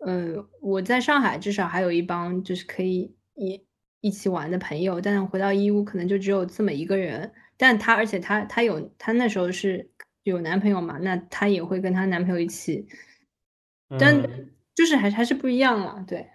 [0.06, 3.62] 嗯，我在上海至少还有一帮就是可以一
[4.00, 7.32] 一起玩的朋友，但回到义乌可能就只有这么一个人。
[7.56, 9.90] 但她，而且她她有她那时候是
[10.22, 12.86] 有男朋友嘛，那她也会跟她男朋友一起，
[13.98, 14.22] 但。
[14.76, 16.26] 就是还还是不一样了，对。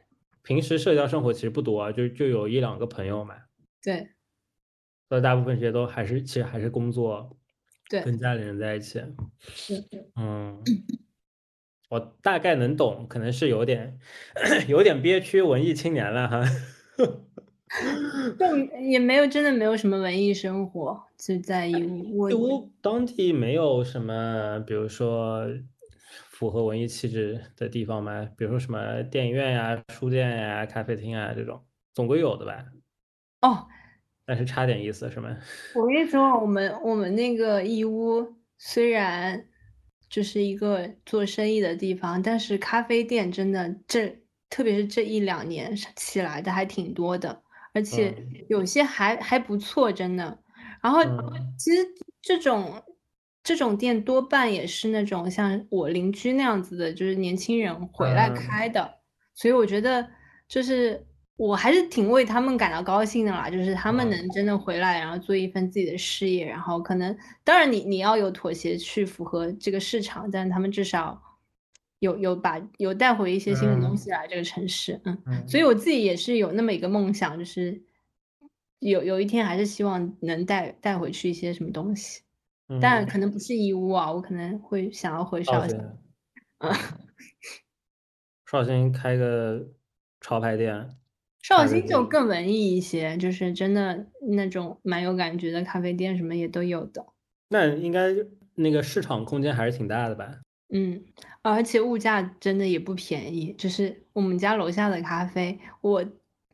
[0.43, 3.35] 平时社交生活其实不多啊，就就有一两个朋友嘛。
[3.81, 4.15] 对。
[5.09, 7.37] 所以大部分时间都还是其实还是工作，
[7.89, 9.01] 对，跟家里人在一起。
[9.39, 9.83] 是。
[10.15, 10.61] 嗯。
[11.89, 13.97] 我大概能懂，可能是有点
[14.67, 16.43] 有点憋屈，文艺青年了哈。
[18.39, 21.75] 就也没有真的没有什么文艺生活，就在义
[22.13, 22.29] 乌。
[22.29, 25.45] 义乌当地没有什么，比如说。
[26.29, 28.29] 符合文艺气质的地方吗？
[28.37, 31.63] 比如说什么电影院呀、书店呀、咖啡厅啊这种，
[31.93, 32.65] 总归有的吧？
[33.39, 33.65] 哦，
[34.25, 35.37] 但是差点意思是吗？
[35.75, 39.47] 我跟你说，我们我们那个义乌虽然
[40.09, 47.43] 就是一个做生意的地方，但是咖啡店真的这特别是这一两年起来的还挺多的，
[47.75, 48.15] 而且
[48.49, 50.39] 有些还还不错，真的。
[50.81, 51.03] 然后
[51.59, 51.85] 其实
[52.23, 52.81] 这种。
[53.47, 58.91] 这种店多半也是那种像我邻居那样子的，就是年轻人回来开的，
[59.35, 60.03] 所以我觉得
[60.47, 61.05] 就是
[61.37, 71.21] 我还是挺为他们感到高兴的啦，就是他们能真的回来，然后做一份自己的事业，然后可能当然你你要有妥协去符合这个市场，但他们至少
[71.99, 77.81] 有有把有带回一些新的东西来这个城市，嗯，所以我自己也是有那么一个梦想，就是
[78.79, 82.21] 有有一天还是希望能带带回去一些什么东西。
[82.81, 85.79] 但可能不是义乌啊，我可能会想要回绍兴。
[86.57, 86.73] 嗯，
[88.49, 89.67] 绍兴开个
[90.19, 90.89] 潮牌店。
[91.43, 97.05] 绍兴就更文艺一些，就是真的那种蛮有感觉的咖啡店，什么也都有的。
[97.49, 98.15] 那应该
[98.55, 100.39] 那个市场空间还是挺大的吧？
[100.69, 101.03] 嗯，
[101.41, 103.53] 而且物价真的也不便宜。
[103.53, 106.05] 就是我们家楼下的咖啡，我。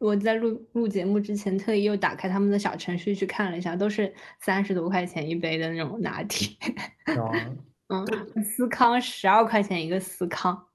[0.01, 6.57] 我在录录节目之前，特意又打开他们的小程序去看了一下，都是三十多块钱一杯的那种拿铁。
[7.05, 10.69] 嗯，司康十二块钱一个司康，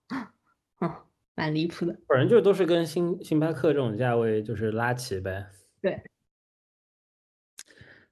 [0.80, 0.89] 嗯，
[1.34, 1.99] 蛮离谱的。
[2.07, 5.45] 反正就都是跟星星巴克这种价位就是拉齐呗。
[5.82, 6.01] 对。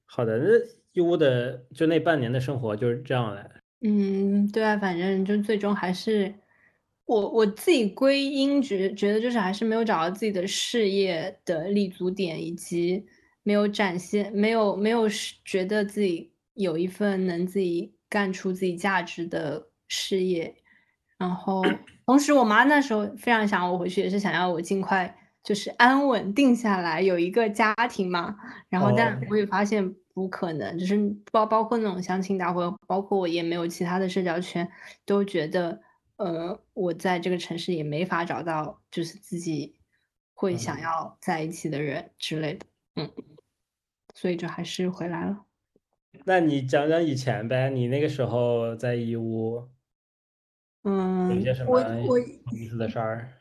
[0.05, 0.49] 好的，那
[0.91, 3.49] 义乌的就那半年的生活就是这样的。
[3.85, 6.35] 嗯，对啊，反正就最终还是。
[7.07, 13.05] 我我自己归因觉觉得就是还是没有找到自己的事业的立足点，以及
[13.43, 15.07] 没有展现，没有没有
[15.45, 20.55] 觉得自己有一份能自己干出自己价值的事业。
[21.18, 21.62] 然后
[22.07, 28.35] 同时，我妈那时候非常想我回去，也是想要我尽快就是安稳定下来，有一个家庭嘛。
[28.70, 30.96] 然后，但我也发现不可能，就是
[31.30, 34.66] 包包括那种相亲大会，包括我也没有其他的社交圈，
[35.04, 35.82] 都觉得。
[36.16, 39.74] 呃，我在这个城市也没法找到，就是自己
[40.32, 43.10] 会想要在一起的人之类的，嗯，
[44.14, 45.44] 所以就还是回来了。
[46.24, 49.66] 那你讲讲以前呗，你那个时候在义乌，
[50.84, 52.16] 嗯，有些什么有
[52.52, 53.32] 意思的事儿？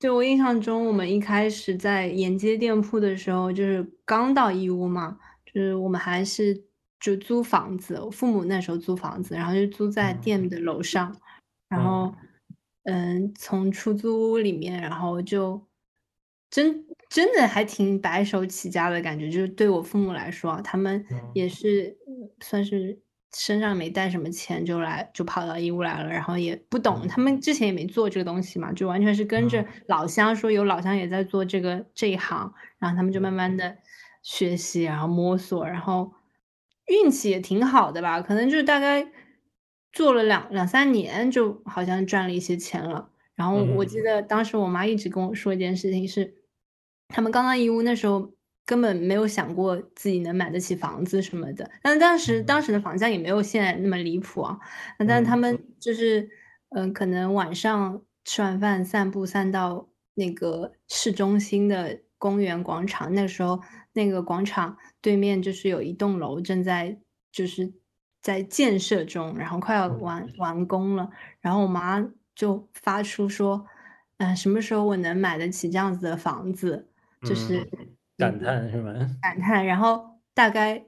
[0.00, 5.20] 对我印象中，我们一开始在沿街店铺的时候，就是刚到义乌嘛，
[5.56, 6.64] 就是我们还是
[7.00, 11.16] 就租房子，我父母那时候租房子，然后就租在店的楼上。
[11.70, 12.14] 然后，
[12.82, 15.66] 嗯，从出租屋里面，然后就
[16.50, 19.30] 真真的还挺白手起家的感觉。
[19.30, 21.02] 就是对我父母来说，他们
[21.32, 21.96] 也是
[22.42, 23.00] 算是
[23.34, 33.78] 身上没带什么钱就来就跑到义乌来了，然后也不懂，他们之前也没做这个东西嘛，就完全是跟着老乡说有老乡也在做这个这一行，然后他们就慢慢的
[34.26, 36.12] 学习，然后摸索，然后
[36.86, 39.06] 运气也挺好的吧，可能就是大概。
[39.92, 43.08] 做了两两三年，就好像赚了一些钱了。
[43.34, 46.34] 然后我记得当时我妈一直跟我说一件事情是，
[47.08, 48.34] 他们刚刚义乌那时候
[48.66, 51.70] 根本没有想过自己能买得起房子什么的。
[51.80, 54.58] 但当时当时的房价也没有现在那么离谱啊。
[54.98, 56.28] 但他们就是，
[56.76, 63.62] 嗯，可能晚上吃完饭散步散到那个市中心的公园广场，那个时候
[63.96, 66.96] 那个广场对面就是有一栋楼正在
[67.32, 67.72] 就是。
[68.22, 71.08] 在建设中，然后快要完完工了，
[71.40, 73.64] 然后我妈就发出说
[74.18, 76.88] ：“嗯，什么时候我能买得起这样子的房子？”
[77.22, 77.64] 就是
[78.18, 78.92] 感叹是吗？
[79.22, 79.64] 感叹。
[79.64, 80.86] 然后大概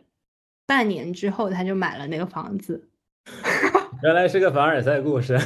[0.67, 2.89] 半年之后，他就买了那个房子。
[4.03, 5.39] 原来是个凡尔赛故事。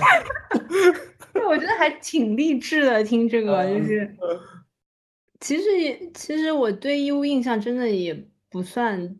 [1.46, 4.16] 我觉得还挺励志的，听这个就是，
[5.42, 8.14] 其实也其实我对义乌印象真的也
[8.48, 9.18] 不算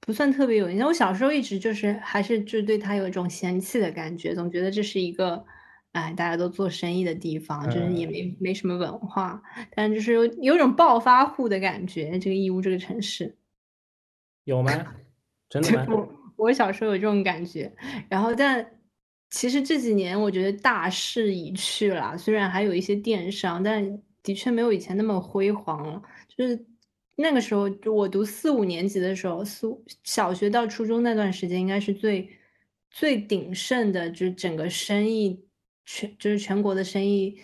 [0.00, 0.86] 不算特别有印象。
[0.86, 5.44] 我小时候一直就是还是就对他有一种嫌弃的感觉，总觉得这是一个
[5.90, 9.42] 哎大家都做生意的地方，就是也没没什么文化，
[9.74, 12.16] 但就是有有种暴发户的感觉。
[12.20, 13.36] 这个义乌这个城市
[14.44, 14.94] 有吗？
[15.48, 15.86] 真的吗？
[15.90, 17.74] 我我小时候有这种感觉，
[18.08, 18.72] 然后但。
[19.28, 26.02] 其实这几年我觉得大势已去了，虽然还有一些电商，但的确没有以前那么辉煌了。
[26.28, 26.66] 就是
[27.14, 29.66] 那个时候，就我读四五年级的时候，四
[30.02, 32.28] 小学到初中那段时间，应该是最
[32.90, 35.46] 最鼎盛的，就是整个生意
[35.84, 37.38] 全就是全国的生意，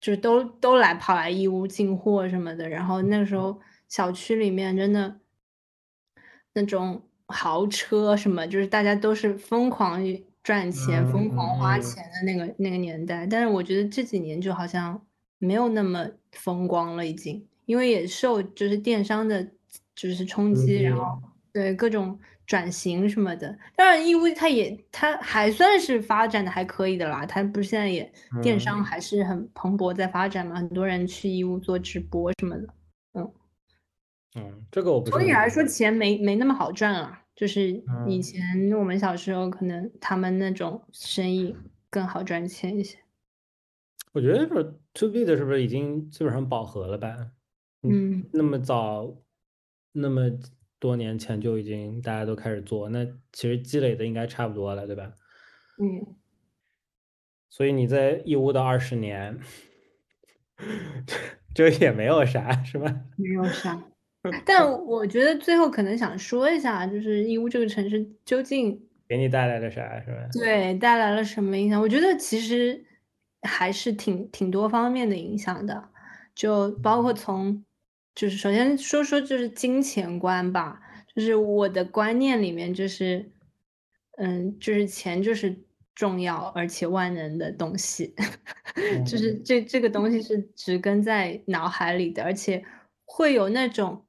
[0.00, 2.66] 就是都都来跑来义乌进货什么的。
[2.68, 5.20] 然后那个时候小区里面真的
[6.54, 10.02] 那种豪车什么，就是大家都是疯狂。
[10.46, 15.04] 赚钱、疯狂花钱的那个那个年代，但是我觉得这几年就好像
[15.38, 19.46] 没有那么风光了，已经，因为也受就是电商的，
[19.94, 21.20] 就是冲击，然后
[21.52, 23.58] 对各种转型什么的。
[23.74, 28.12] 当然，义乌它也它还算是发展的还可以的啦，它不是现在也
[28.42, 32.68] 电商还是很蓬勃在发展嘛，很多人去义乌做直播什么的，
[33.14, 33.32] 嗯
[34.36, 35.10] 嗯，这个我不。
[35.10, 37.22] 总体来说，钱没没那么好赚啊。
[37.34, 41.54] 就是以前我们小时候，可能他们那种生意
[41.90, 42.96] 更好赚钱一些。
[44.16, 47.14] 我觉得是 to B 的是不是已经基本上饱和了吧？
[47.82, 49.14] 嗯，那么早，
[49.92, 50.22] 那么
[50.78, 53.04] 多年前就已经大家都开始做，那
[53.34, 55.12] 其实积累的应该差不多了，对吧？
[55.78, 56.16] 嗯。
[57.50, 59.38] 所以你在义乌的二十年，
[61.54, 62.86] 就也没有啥，是吧？
[63.18, 63.84] 没有啥。
[64.46, 70.26] 但我觉得最后可能想说一下，就是义乌这个城市究竟给你带来了啥，是吧？
[70.32, 71.78] 对，带来了什么影响？
[71.78, 72.82] 我觉得其实
[73.42, 75.88] 还是挺挺多方面的影响的，
[76.34, 77.64] 就包括从
[78.14, 80.80] 就是首先说说就是金钱观吧，
[81.14, 83.30] 就是我的观念里面就是，
[84.18, 85.64] 嗯，就是钱就是
[85.94, 88.14] 重要而且万能的东西，
[89.06, 89.16] 就。
[89.16, 92.64] 是这这个东西是植根在脑海里的，而且
[93.04, 94.02] 会有那种。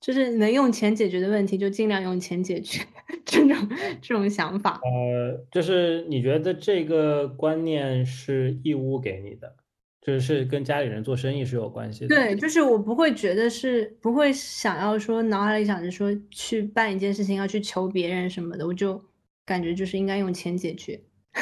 [0.00, 2.86] 就是能用钱解决的问题，就尽量用钱解决，
[3.24, 3.68] 这种
[4.00, 4.80] 这种想法。
[4.84, 9.56] 呃，就是你觉得这个观念是义乌给你的，
[10.00, 12.14] 就是跟家里人做生意是有关系的。
[12.14, 19.02] 对，就是我不会觉得是不会想要说脑海里想着说去办一件事情要去求别人什么的，我就
[19.44, 21.00] 感觉就是应该用钱解决。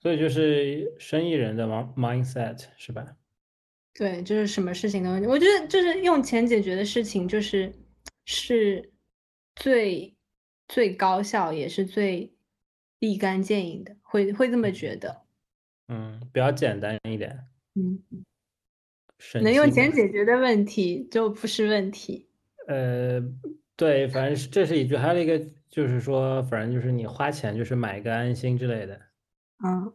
[0.00, 1.66] 所以就是生意人的
[1.96, 3.06] mindset 是吧？
[3.94, 7.72] 对，就是什么事情的问题，我觉得就是用钱解决的事情，就是
[8.26, 8.92] 是
[9.56, 10.14] 最
[10.68, 12.32] 最高效，也是最
[12.98, 15.22] 立竿见影的，会会这么觉得。
[15.88, 17.46] 嗯，比较简单一点。
[17.74, 18.02] 嗯，
[19.42, 22.28] 能用钱解决的问题就不是问题。
[22.66, 23.20] 呃，
[23.76, 25.38] 对，反正是这是一句，还有一个
[25.68, 29.00] 就是说，反正就是你花钱就是买个安心之类的。
[29.64, 29.92] 嗯，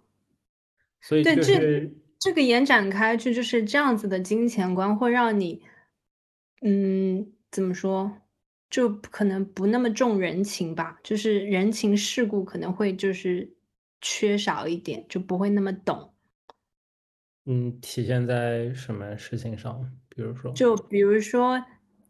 [1.01, 1.95] 所以就是。
[2.21, 5.63] 这个延展开去就是这样子的金钱观，会让你，
[6.61, 8.11] 嗯，怎么说，
[8.69, 13.55] 就可能不那么重人情吧，就是人情世故可能会就是
[14.01, 16.13] 缺少一点，就不会那么懂。
[17.45, 19.91] 嗯，体现在什么事情上？
[20.07, 21.63] 比如说，就比如说，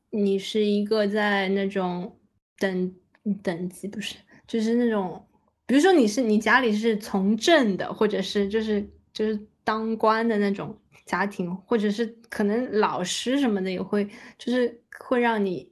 [0.09, 2.19] 你是一个在那种
[2.57, 2.95] 等
[3.43, 4.15] 等级，不是，
[4.47, 5.27] 就是那种，
[5.65, 9.47] 比如说你是你家里是从政的，或者是就是就是。
[9.61, 14.03] 当官的那种家庭，或者是可能老师什么的也会，
[14.35, 15.68] 就是会让你，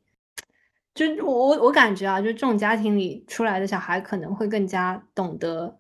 [1.06, 5.78] 就我我感觉啊，就这种家庭里出来的小孩可能会更加懂得，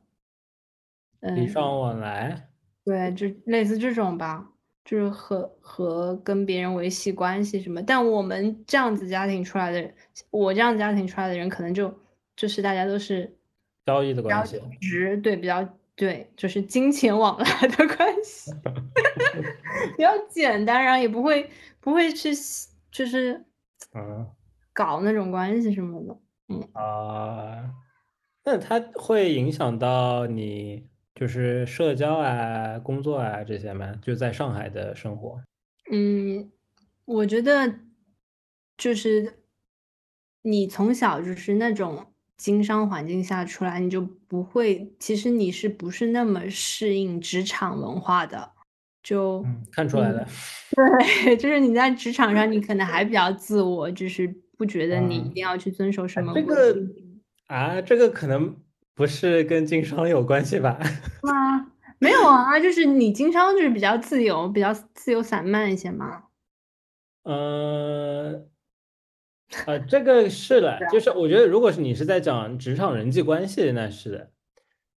[1.21, 2.49] 嗯，礼尚往来，
[2.85, 4.47] 对，就类似这种吧，
[4.85, 7.81] 就是和和跟别人维系关系什么。
[7.81, 9.93] 但我们这样子家庭出来的人，
[10.29, 11.99] 我这样家庭出来的人，可能就
[12.35, 13.35] 就是大家都是
[13.85, 15.67] 交易的关系，值对比较。
[15.97, 18.51] 对，就是金钱往来的关系，
[19.97, 21.49] 比较简单，然后也不会
[21.79, 22.29] 不会去
[22.91, 23.43] 就是
[23.95, 24.29] 嗯
[24.77, 26.19] 搞那种关系什么的，
[26.49, 27.73] 嗯啊，
[28.45, 33.95] 那它会影响到你就是社交啊、工作啊这些吗？
[34.03, 35.41] 就在上海的生活？
[35.91, 36.51] 嗯，
[37.05, 37.79] 我觉得
[38.77, 39.39] 就是
[40.43, 42.13] 你从小就是那种。
[42.37, 48.51] 经商环境下出来，你就不会，其实你是不是那么适应职场文化的？
[49.01, 50.23] 就看出来了。
[51.25, 56.33] 对， 就是你在职场上，你可能还比较自我，就是不觉得你一定要去遵守什么。
[56.33, 56.75] 这个
[57.47, 58.57] 啊，这个可能
[58.93, 60.79] 不是跟经商有关系吧？
[61.21, 61.71] 啊？
[61.99, 66.25] 没有啊，就是你经商就是比较自由，比较自由散漫一些嘛。
[67.23, 68.47] 嗯，
[69.65, 74.31] 呃，这个是的， 就是我觉得如果是你是在讲职场人际关系，那是的。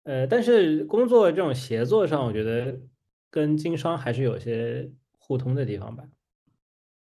[0.06, 2.80] 呃，但是工作这种协作上，我觉得
[3.30, 4.90] 跟经商还是有些
[5.20, 6.04] 互通的地方吧。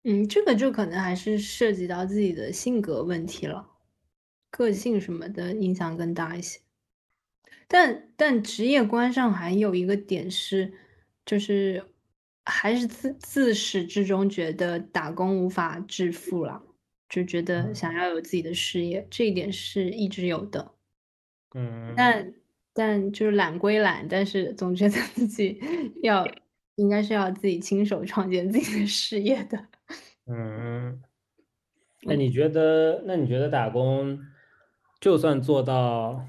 [0.05, 3.69] 嗯，这个就可能还是涉及到自己的性格问题了，
[4.49, 6.59] 个性什么的影响更大一些。
[7.67, 10.73] 但但职业观上还有一个点是，
[11.25, 11.83] 就是
[12.45, 16.63] 还是自自始至终觉得打工无法致富了，
[17.09, 20.73] 就觉得想要有自己的事业，这一点是一直有的。
[21.53, 22.33] 嗯，但
[22.73, 25.59] 但就是懒归懒，但是总觉得自己
[26.01, 26.25] 要
[26.75, 29.67] 应该是要自己亲手创建自己的事业的。
[30.29, 31.01] 嗯，
[32.03, 33.01] 那你觉得？
[33.05, 34.19] 那你觉得打工
[34.99, 36.25] 就算做到？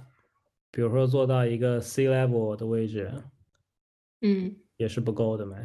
[0.72, 3.12] 比如说做到一个 C level 的位置，
[4.20, 5.56] 嗯，也是不够的吗？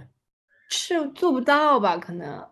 [0.67, 1.95] 是做不到吧？
[1.99, 2.43] 可能，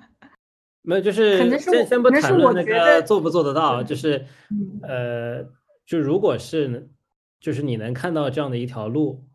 [0.80, 4.24] 没有，就是先先不谈论那个做不做得到，就是
[4.82, 5.44] 呃，
[5.84, 6.88] 就如果是
[7.40, 9.26] 就是你能看到这样的一条路，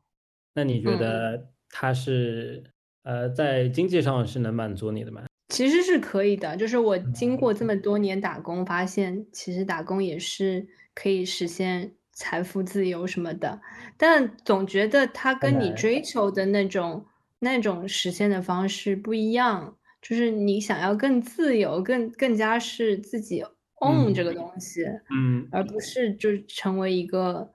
[0.55, 2.71] 那你觉得它是
[3.03, 5.27] 呃在经济上是能满足你的吗？
[5.49, 7.75] 其实是可以的，就是我经过这么。
[7.75, 11.93] 多年打工，发现其实打工也是可以实现。
[12.19, 13.61] 财富自由什么的，
[13.95, 17.05] 但总觉得它跟你追求的那种
[17.37, 23.43] 那种实现的方式不一样，就是你想要更自由，更更加是自己
[23.81, 27.51] own 这个东西，嗯，而不是就成为一个，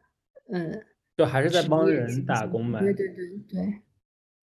[0.52, 0.84] 嗯，
[1.16, 2.78] 就还是在帮人打工嘛。
[2.78, 3.80] 对对对对，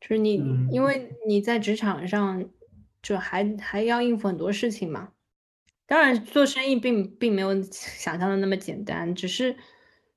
[0.02, 0.34] 就是你，
[0.70, 0.84] 因。
[0.84, 2.44] 为你在职场上
[3.02, 5.14] 就还还要应付很多事情嘛。
[5.86, 9.56] 当然，做生意并并没有想象的那么简单，只是。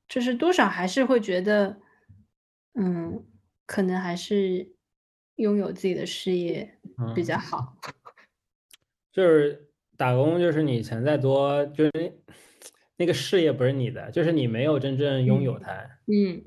[0.08, 1.80] 就是多少还是会觉得，
[2.74, 3.24] 嗯，
[3.64, 4.74] 可能还是
[5.36, 6.78] 拥有自己的事业
[7.14, 7.78] 比较好。
[9.10, 12.20] 就是打工，就是你钱再多，就是
[12.98, 15.72] 那个事业不是你的，就是你没有真正拥有它。
[16.06, 16.44] 嗯，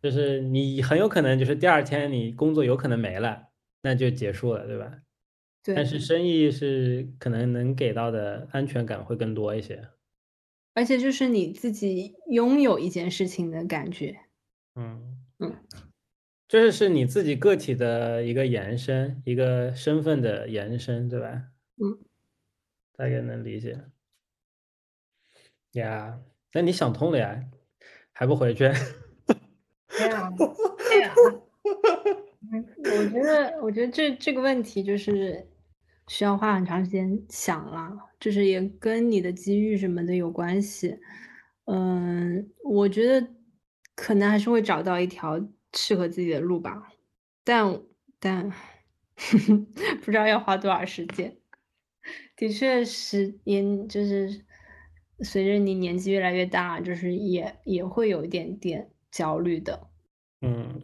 [0.00, 3.48] 就是你很有可能就是第二天你工作有可能没了，
[3.82, 4.92] 那就结束了，对吧？
[5.64, 5.74] 对。
[5.74, 9.88] 但是生意是可能能给到的安全感会更多一些。
[10.76, 14.16] 而且就是你自己拥有一件事情的感觉，
[14.76, 15.56] 嗯嗯，
[16.48, 21.42] 就是是你自己个体的一个延伸，一个身份的延伸，对吧？
[21.76, 21.98] 嗯，
[22.96, 23.90] 大概能理解。
[25.72, 26.20] 呀，
[26.52, 27.44] 那你想通了呀？
[28.12, 28.70] 还不回去？
[29.96, 30.30] 对呀，
[30.88, 31.14] 对呀。
[32.52, 35.46] 我觉得，我觉得这这个问题就是
[36.06, 37.92] 需要花很长时间想了。
[38.20, 40.98] 就是也跟你的机遇什么的有关系，
[41.66, 43.28] 嗯，我觉得
[43.94, 45.40] 可能还是会找到一条
[45.72, 46.90] 适合自己的路吧，
[47.44, 47.80] 但
[48.18, 48.50] 但
[50.02, 51.36] 不知道要花多少时间。
[52.34, 54.44] 的确是年，就是
[55.20, 59.88] 随着你年纪越来越大，就是也也会有一点点焦虑的。
[60.40, 60.82] 嗯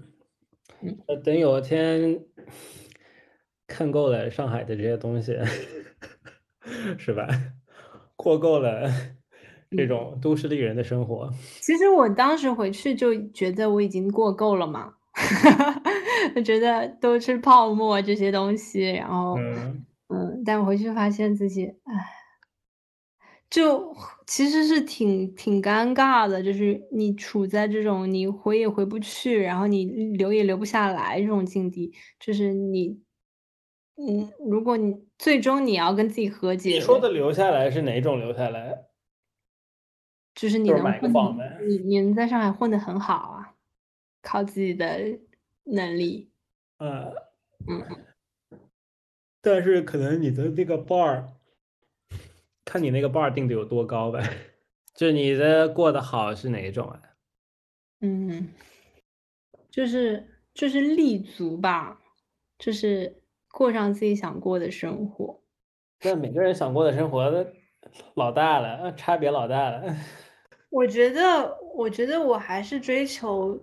[0.83, 2.20] 嗯，等有一天
[3.66, 5.37] 看够了上海的这些东西。
[6.99, 7.29] 是吧？
[8.16, 8.91] 过够了
[9.77, 11.31] 这种都市丽人的生活。
[11.61, 14.95] 其实我当时回去就觉得我已经过够了嘛，
[16.35, 18.93] 我 觉得都是泡沫这些东西。
[18.93, 19.37] 然后，
[20.09, 21.93] 嗯，但回去发现自己，唉，
[23.55, 23.96] 就
[24.26, 33.00] 其实是挺挺尴尬的，就是你处在这种你回也回不去，然后你留也留不下来这种境地，就是你。
[33.96, 38.86] 嗯，如果你最终你要跟自己和解，你说的留下来是哪种留下来？
[40.34, 41.12] 就是你能混，
[41.64, 43.55] 你你能在上海混得很好啊，
[44.20, 45.20] 靠自己的
[45.62, 46.32] 能力。
[46.78, 47.14] 呃，
[47.68, 48.59] 嗯，
[49.40, 51.34] 但是可能你的那个 bar，
[52.64, 54.22] 看你那个 bar 定的有多高呗。
[54.94, 57.00] 就你的过得好是哪一种啊？
[58.00, 58.48] 嗯，
[59.70, 62.00] 就是就是立足吧，
[62.58, 63.20] 就是。
[63.56, 65.40] 过上自己想过的生活，
[66.02, 67.46] 那每个人想过的生活都
[68.14, 69.96] 老大了，差别老大了。
[70.70, 73.56] 我觉得，我觉得我还是追求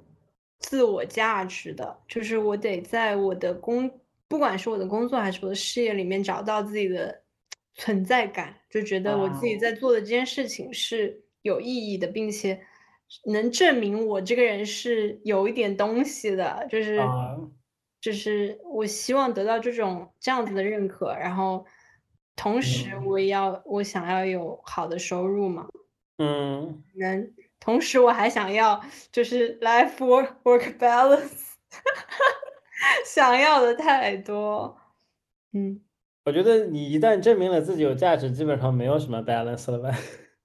[0.59, 3.91] 自我价值的，就是我得在我的工，
[4.29, 7.20] 不管是我的工作还是我的事业里面找到自己的
[7.75, 12.61] 存在感，就觉得我自己在做的这件事情是有意义的，并且
[13.25, 16.99] 能证明我这个人是有一点东西的，就是。
[18.01, 21.63] 就是我希望得到这种这样子的认可，然后
[22.35, 25.67] 同时我也要我想要有好的收入嘛，
[26.17, 31.53] 嗯，能同时我还想要就是 life work work balance，
[33.05, 34.79] 想要的太多。
[35.53, 35.79] 嗯，
[36.23, 39.91] 我觉得你一旦证明了自己有价值，基本上没有什么 balance 了吧？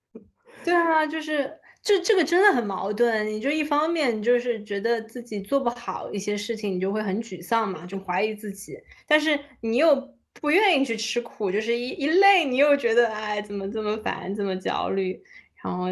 [0.64, 3.26] 对啊，就是这这个真的很矛盾。
[3.26, 8.76] 你就一方面就是觉得自己做不好一些事情，你就会很沮丧嘛，就怀疑自己。
[9.06, 15.22] 但是你又不愿意去吃苦，就是一一累，你又觉得哎，怎么这么烦，这么焦虑，
[15.62, 15.88] 然后。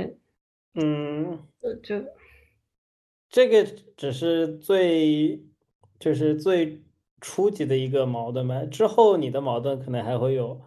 [0.77, 1.47] 嗯，
[1.85, 2.05] 就
[3.31, 3.65] 这个
[3.97, 5.41] 只是最，
[6.01, 6.83] 就是最
[7.25, 8.67] 初级的一个矛盾嘛。
[8.67, 10.61] 之后你的矛盾可能还会有。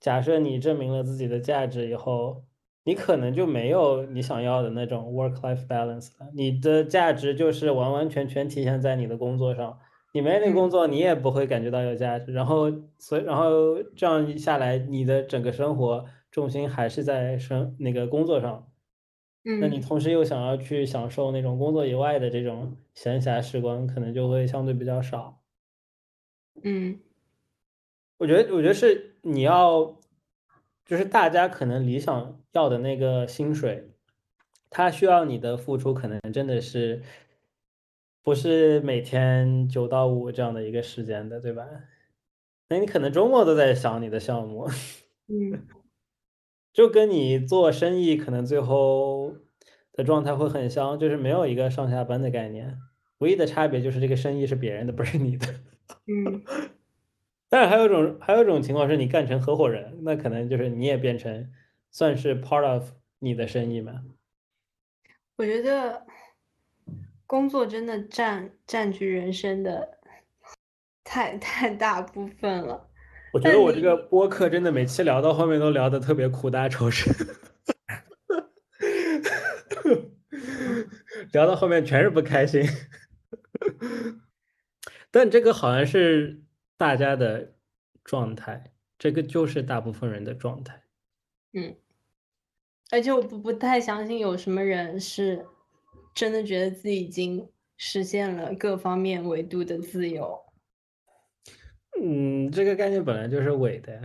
[0.00, 2.44] 假设你证明了自己的价值以后，
[2.84, 6.30] 你可能就没有你想要的那种 work-life balance 了。
[6.34, 9.78] 你的价值就是完完全全体现在你的工作上。
[10.14, 12.32] 你没那工作，你也不会感觉到有价值。
[12.32, 18.66] 然后，所以，然后这样下来，你的整个生活重心还是在生那个工作上。
[19.60, 25.37] 那你同时又想要去享受那种工作以外的这种闲暇时光，可能就会相对比较少。
[26.62, 27.00] 嗯，
[28.18, 29.98] 我觉得，我觉得是你要，
[30.84, 33.90] 就是大家可能理想要的那个薪水，
[34.70, 37.02] 他需要你的付出，可能真的是
[38.22, 41.66] 不是每天九到五这样的一个时间的，对吧？
[42.68, 44.68] 那你可能周末都在想你的项目。
[45.28, 45.66] 嗯。
[46.70, 49.34] 就跟你做生意可能最后
[49.92, 52.78] 的状态会很像，就是没有一个上下班的概念，
[53.18, 55.46] 唯一的差别就是这个生意是别人的，不是你的。
[56.06, 56.42] 嗯。
[57.50, 61.50] 但是还有一种，还有一种情况是你干成合伙人，那可能就是你也变成
[61.90, 64.02] 算是 part of 你的生意嘛。
[65.36, 66.06] 我觉得
[67.26, 69.98] 工作真的占占据人生的
[71.04, 72.90] 太太大部分了。
[73.32, 77.14] 我觉得我这个播客真的每期聊到后面都聊得特别苦大仇深，
[81.32, 82.62] 聊到后面全是不开心。
[85.18, 86.44] 但这个好像是
[86.76, 87.56] 大家的
[88.04, 90.80] 状态，这个就是大部分人的状态。
[91.52, 91.74] 嗯，
[92.92, 95.44] 而且我不不太相信有什么人是
[96.14, 100.38] 真的觉得自己已经实现了各方面维度的自由。
[102.00, 104.00] 嗯，这个概念本来就是伪的，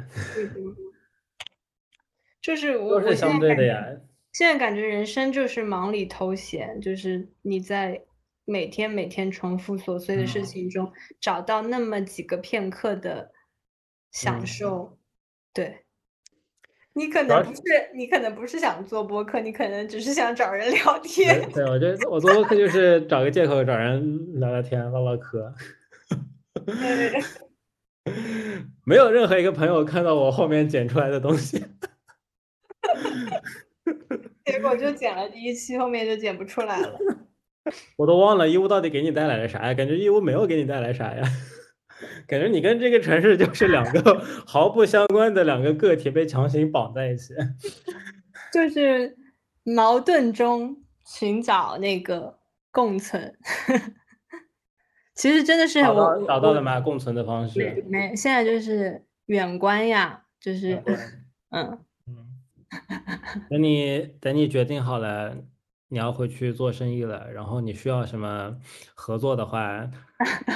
[2.42, 3.86] 就是我都是相对的呀。
[4.32, 8.04] 现在感觉人生就是忙里偷闲，就是你在
[8.46, 13.32] 每天每天重复琐碎的事情中找到那么几个片刻的
[14.12, 14.98] 享受。
[15.54, 15.86] 对，
[16.94, 17.62] 你可能不是
[17.96, 21.50] 你可能不是想做播客，你可能只是想找人聊 天。
[21.52, 25.54] 对，我觉得我做播客就是找个借口找人聊聊天、唠唠嗑。
[26.66, 27.22] 对。
[28.86, 31.64] 没有任何一个朋友看到我后面剪出来的东西，
[34.44, 37.00] 结果就剪了第一期，后面就剪不出来了。
[37.98, 39.74] 我都忘了义乌到底给你带来了啥呀？
[39.74, 41.24] 感觉义乌没有给你带来啥呀？
[42.28, 47.34] 感觉你跟这个城市就是两个 毫不相关的两个个体被强行绑在一起，
[48.52, 49.16] 就是
[49.64, 52.40] 矛盾中寻找那个
[52.72, 53.38] 共存。
[55.16, 56.82] 其实真的是我找到了吗？
[56.82, 60.98] 共存的方式没，现在就是远观呀，就是嗯
[61.56, 61.80] 嗯。
[63.50, 65.38] 等你等你决定好了，
[65.94, 68.52] 你要回去做生意了，然后你需要什么
[68.96, 69.88] 合作的话，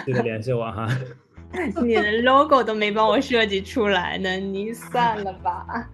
[0.03, 0.89] 记得联系我哈。
[1.85, 5.87] 你的 logo 都没帮我设计出来呢，你算了吧，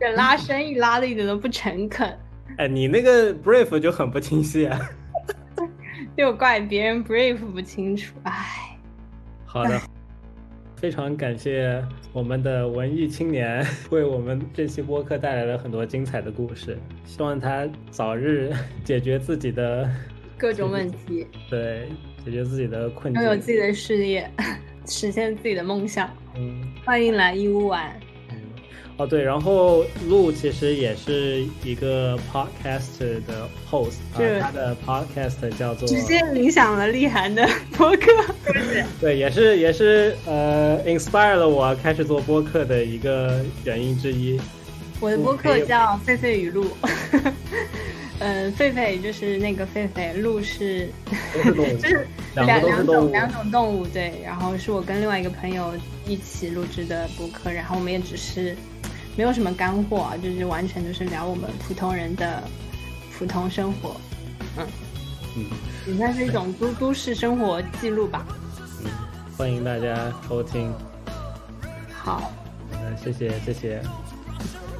[0.00, 2.18] 这拉生意拉的一点都不诚恳。
[2.56, 4.80] 哎，你那个 brief 就很不清晰啊。
[6.16, 8.78] 就怪别人 brief 不清楚，哎。
[9.44, 9.78] 好的，
[10.76, 18.52] 非常感谢我们的文艺青年 为我们这期播客带来了很多精彩的故事，希望他早日
[18.84, 19.90] 解决自己的
[20.36, 21.88] 各种问题，对，
[22.24, 24.30] 解决自己的困境，拥有自己的事业，
[24.86, 26.10] 实现自己的梦想。
[26.36, 27.98] 嗯，欢迎来义乌玩。
[28.98, 38.10] 哦对，然后鹿其实也是一个 podcast 的 host，啊，他的 podcast 叫做直接影响了立涵的播客，
[38.98, 44.40] 对，也是也是呃 inspire 了我开始做播客的一个原因之一。
[44.98, 46.66] 我的播客叫狒狒语录，
[48.20, 50.88] 嗯， 狒狒就是那个狒狒，鹿是
[51.44, 55.74] 就是两两种两种动物，对，然后是我跟另外一个朋友
[56.06, 58.56] 一起录制的播客，然后我们也只是。
[59.16, 62.42] 没有什么干货啊，就是完全就是聊我们普通人的
[63.18, 63.96] 普通生活。
[64.58, 64.66] 嗯
[65.36, 65.46] 嗯，
[65.86, 68.26] 也算是一种都市生活记录吧。
[68.84, 68.90] 嗯，
[69.36, 70.72] 欢迎大家收听。
[71.92, 72.30] 好，
[72.70, 73.82] 那谢谢，谢谢，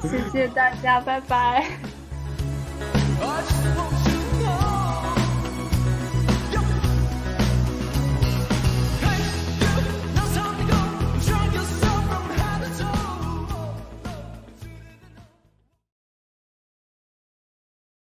[0.01, 1.65] 谢谢大家，拜拜。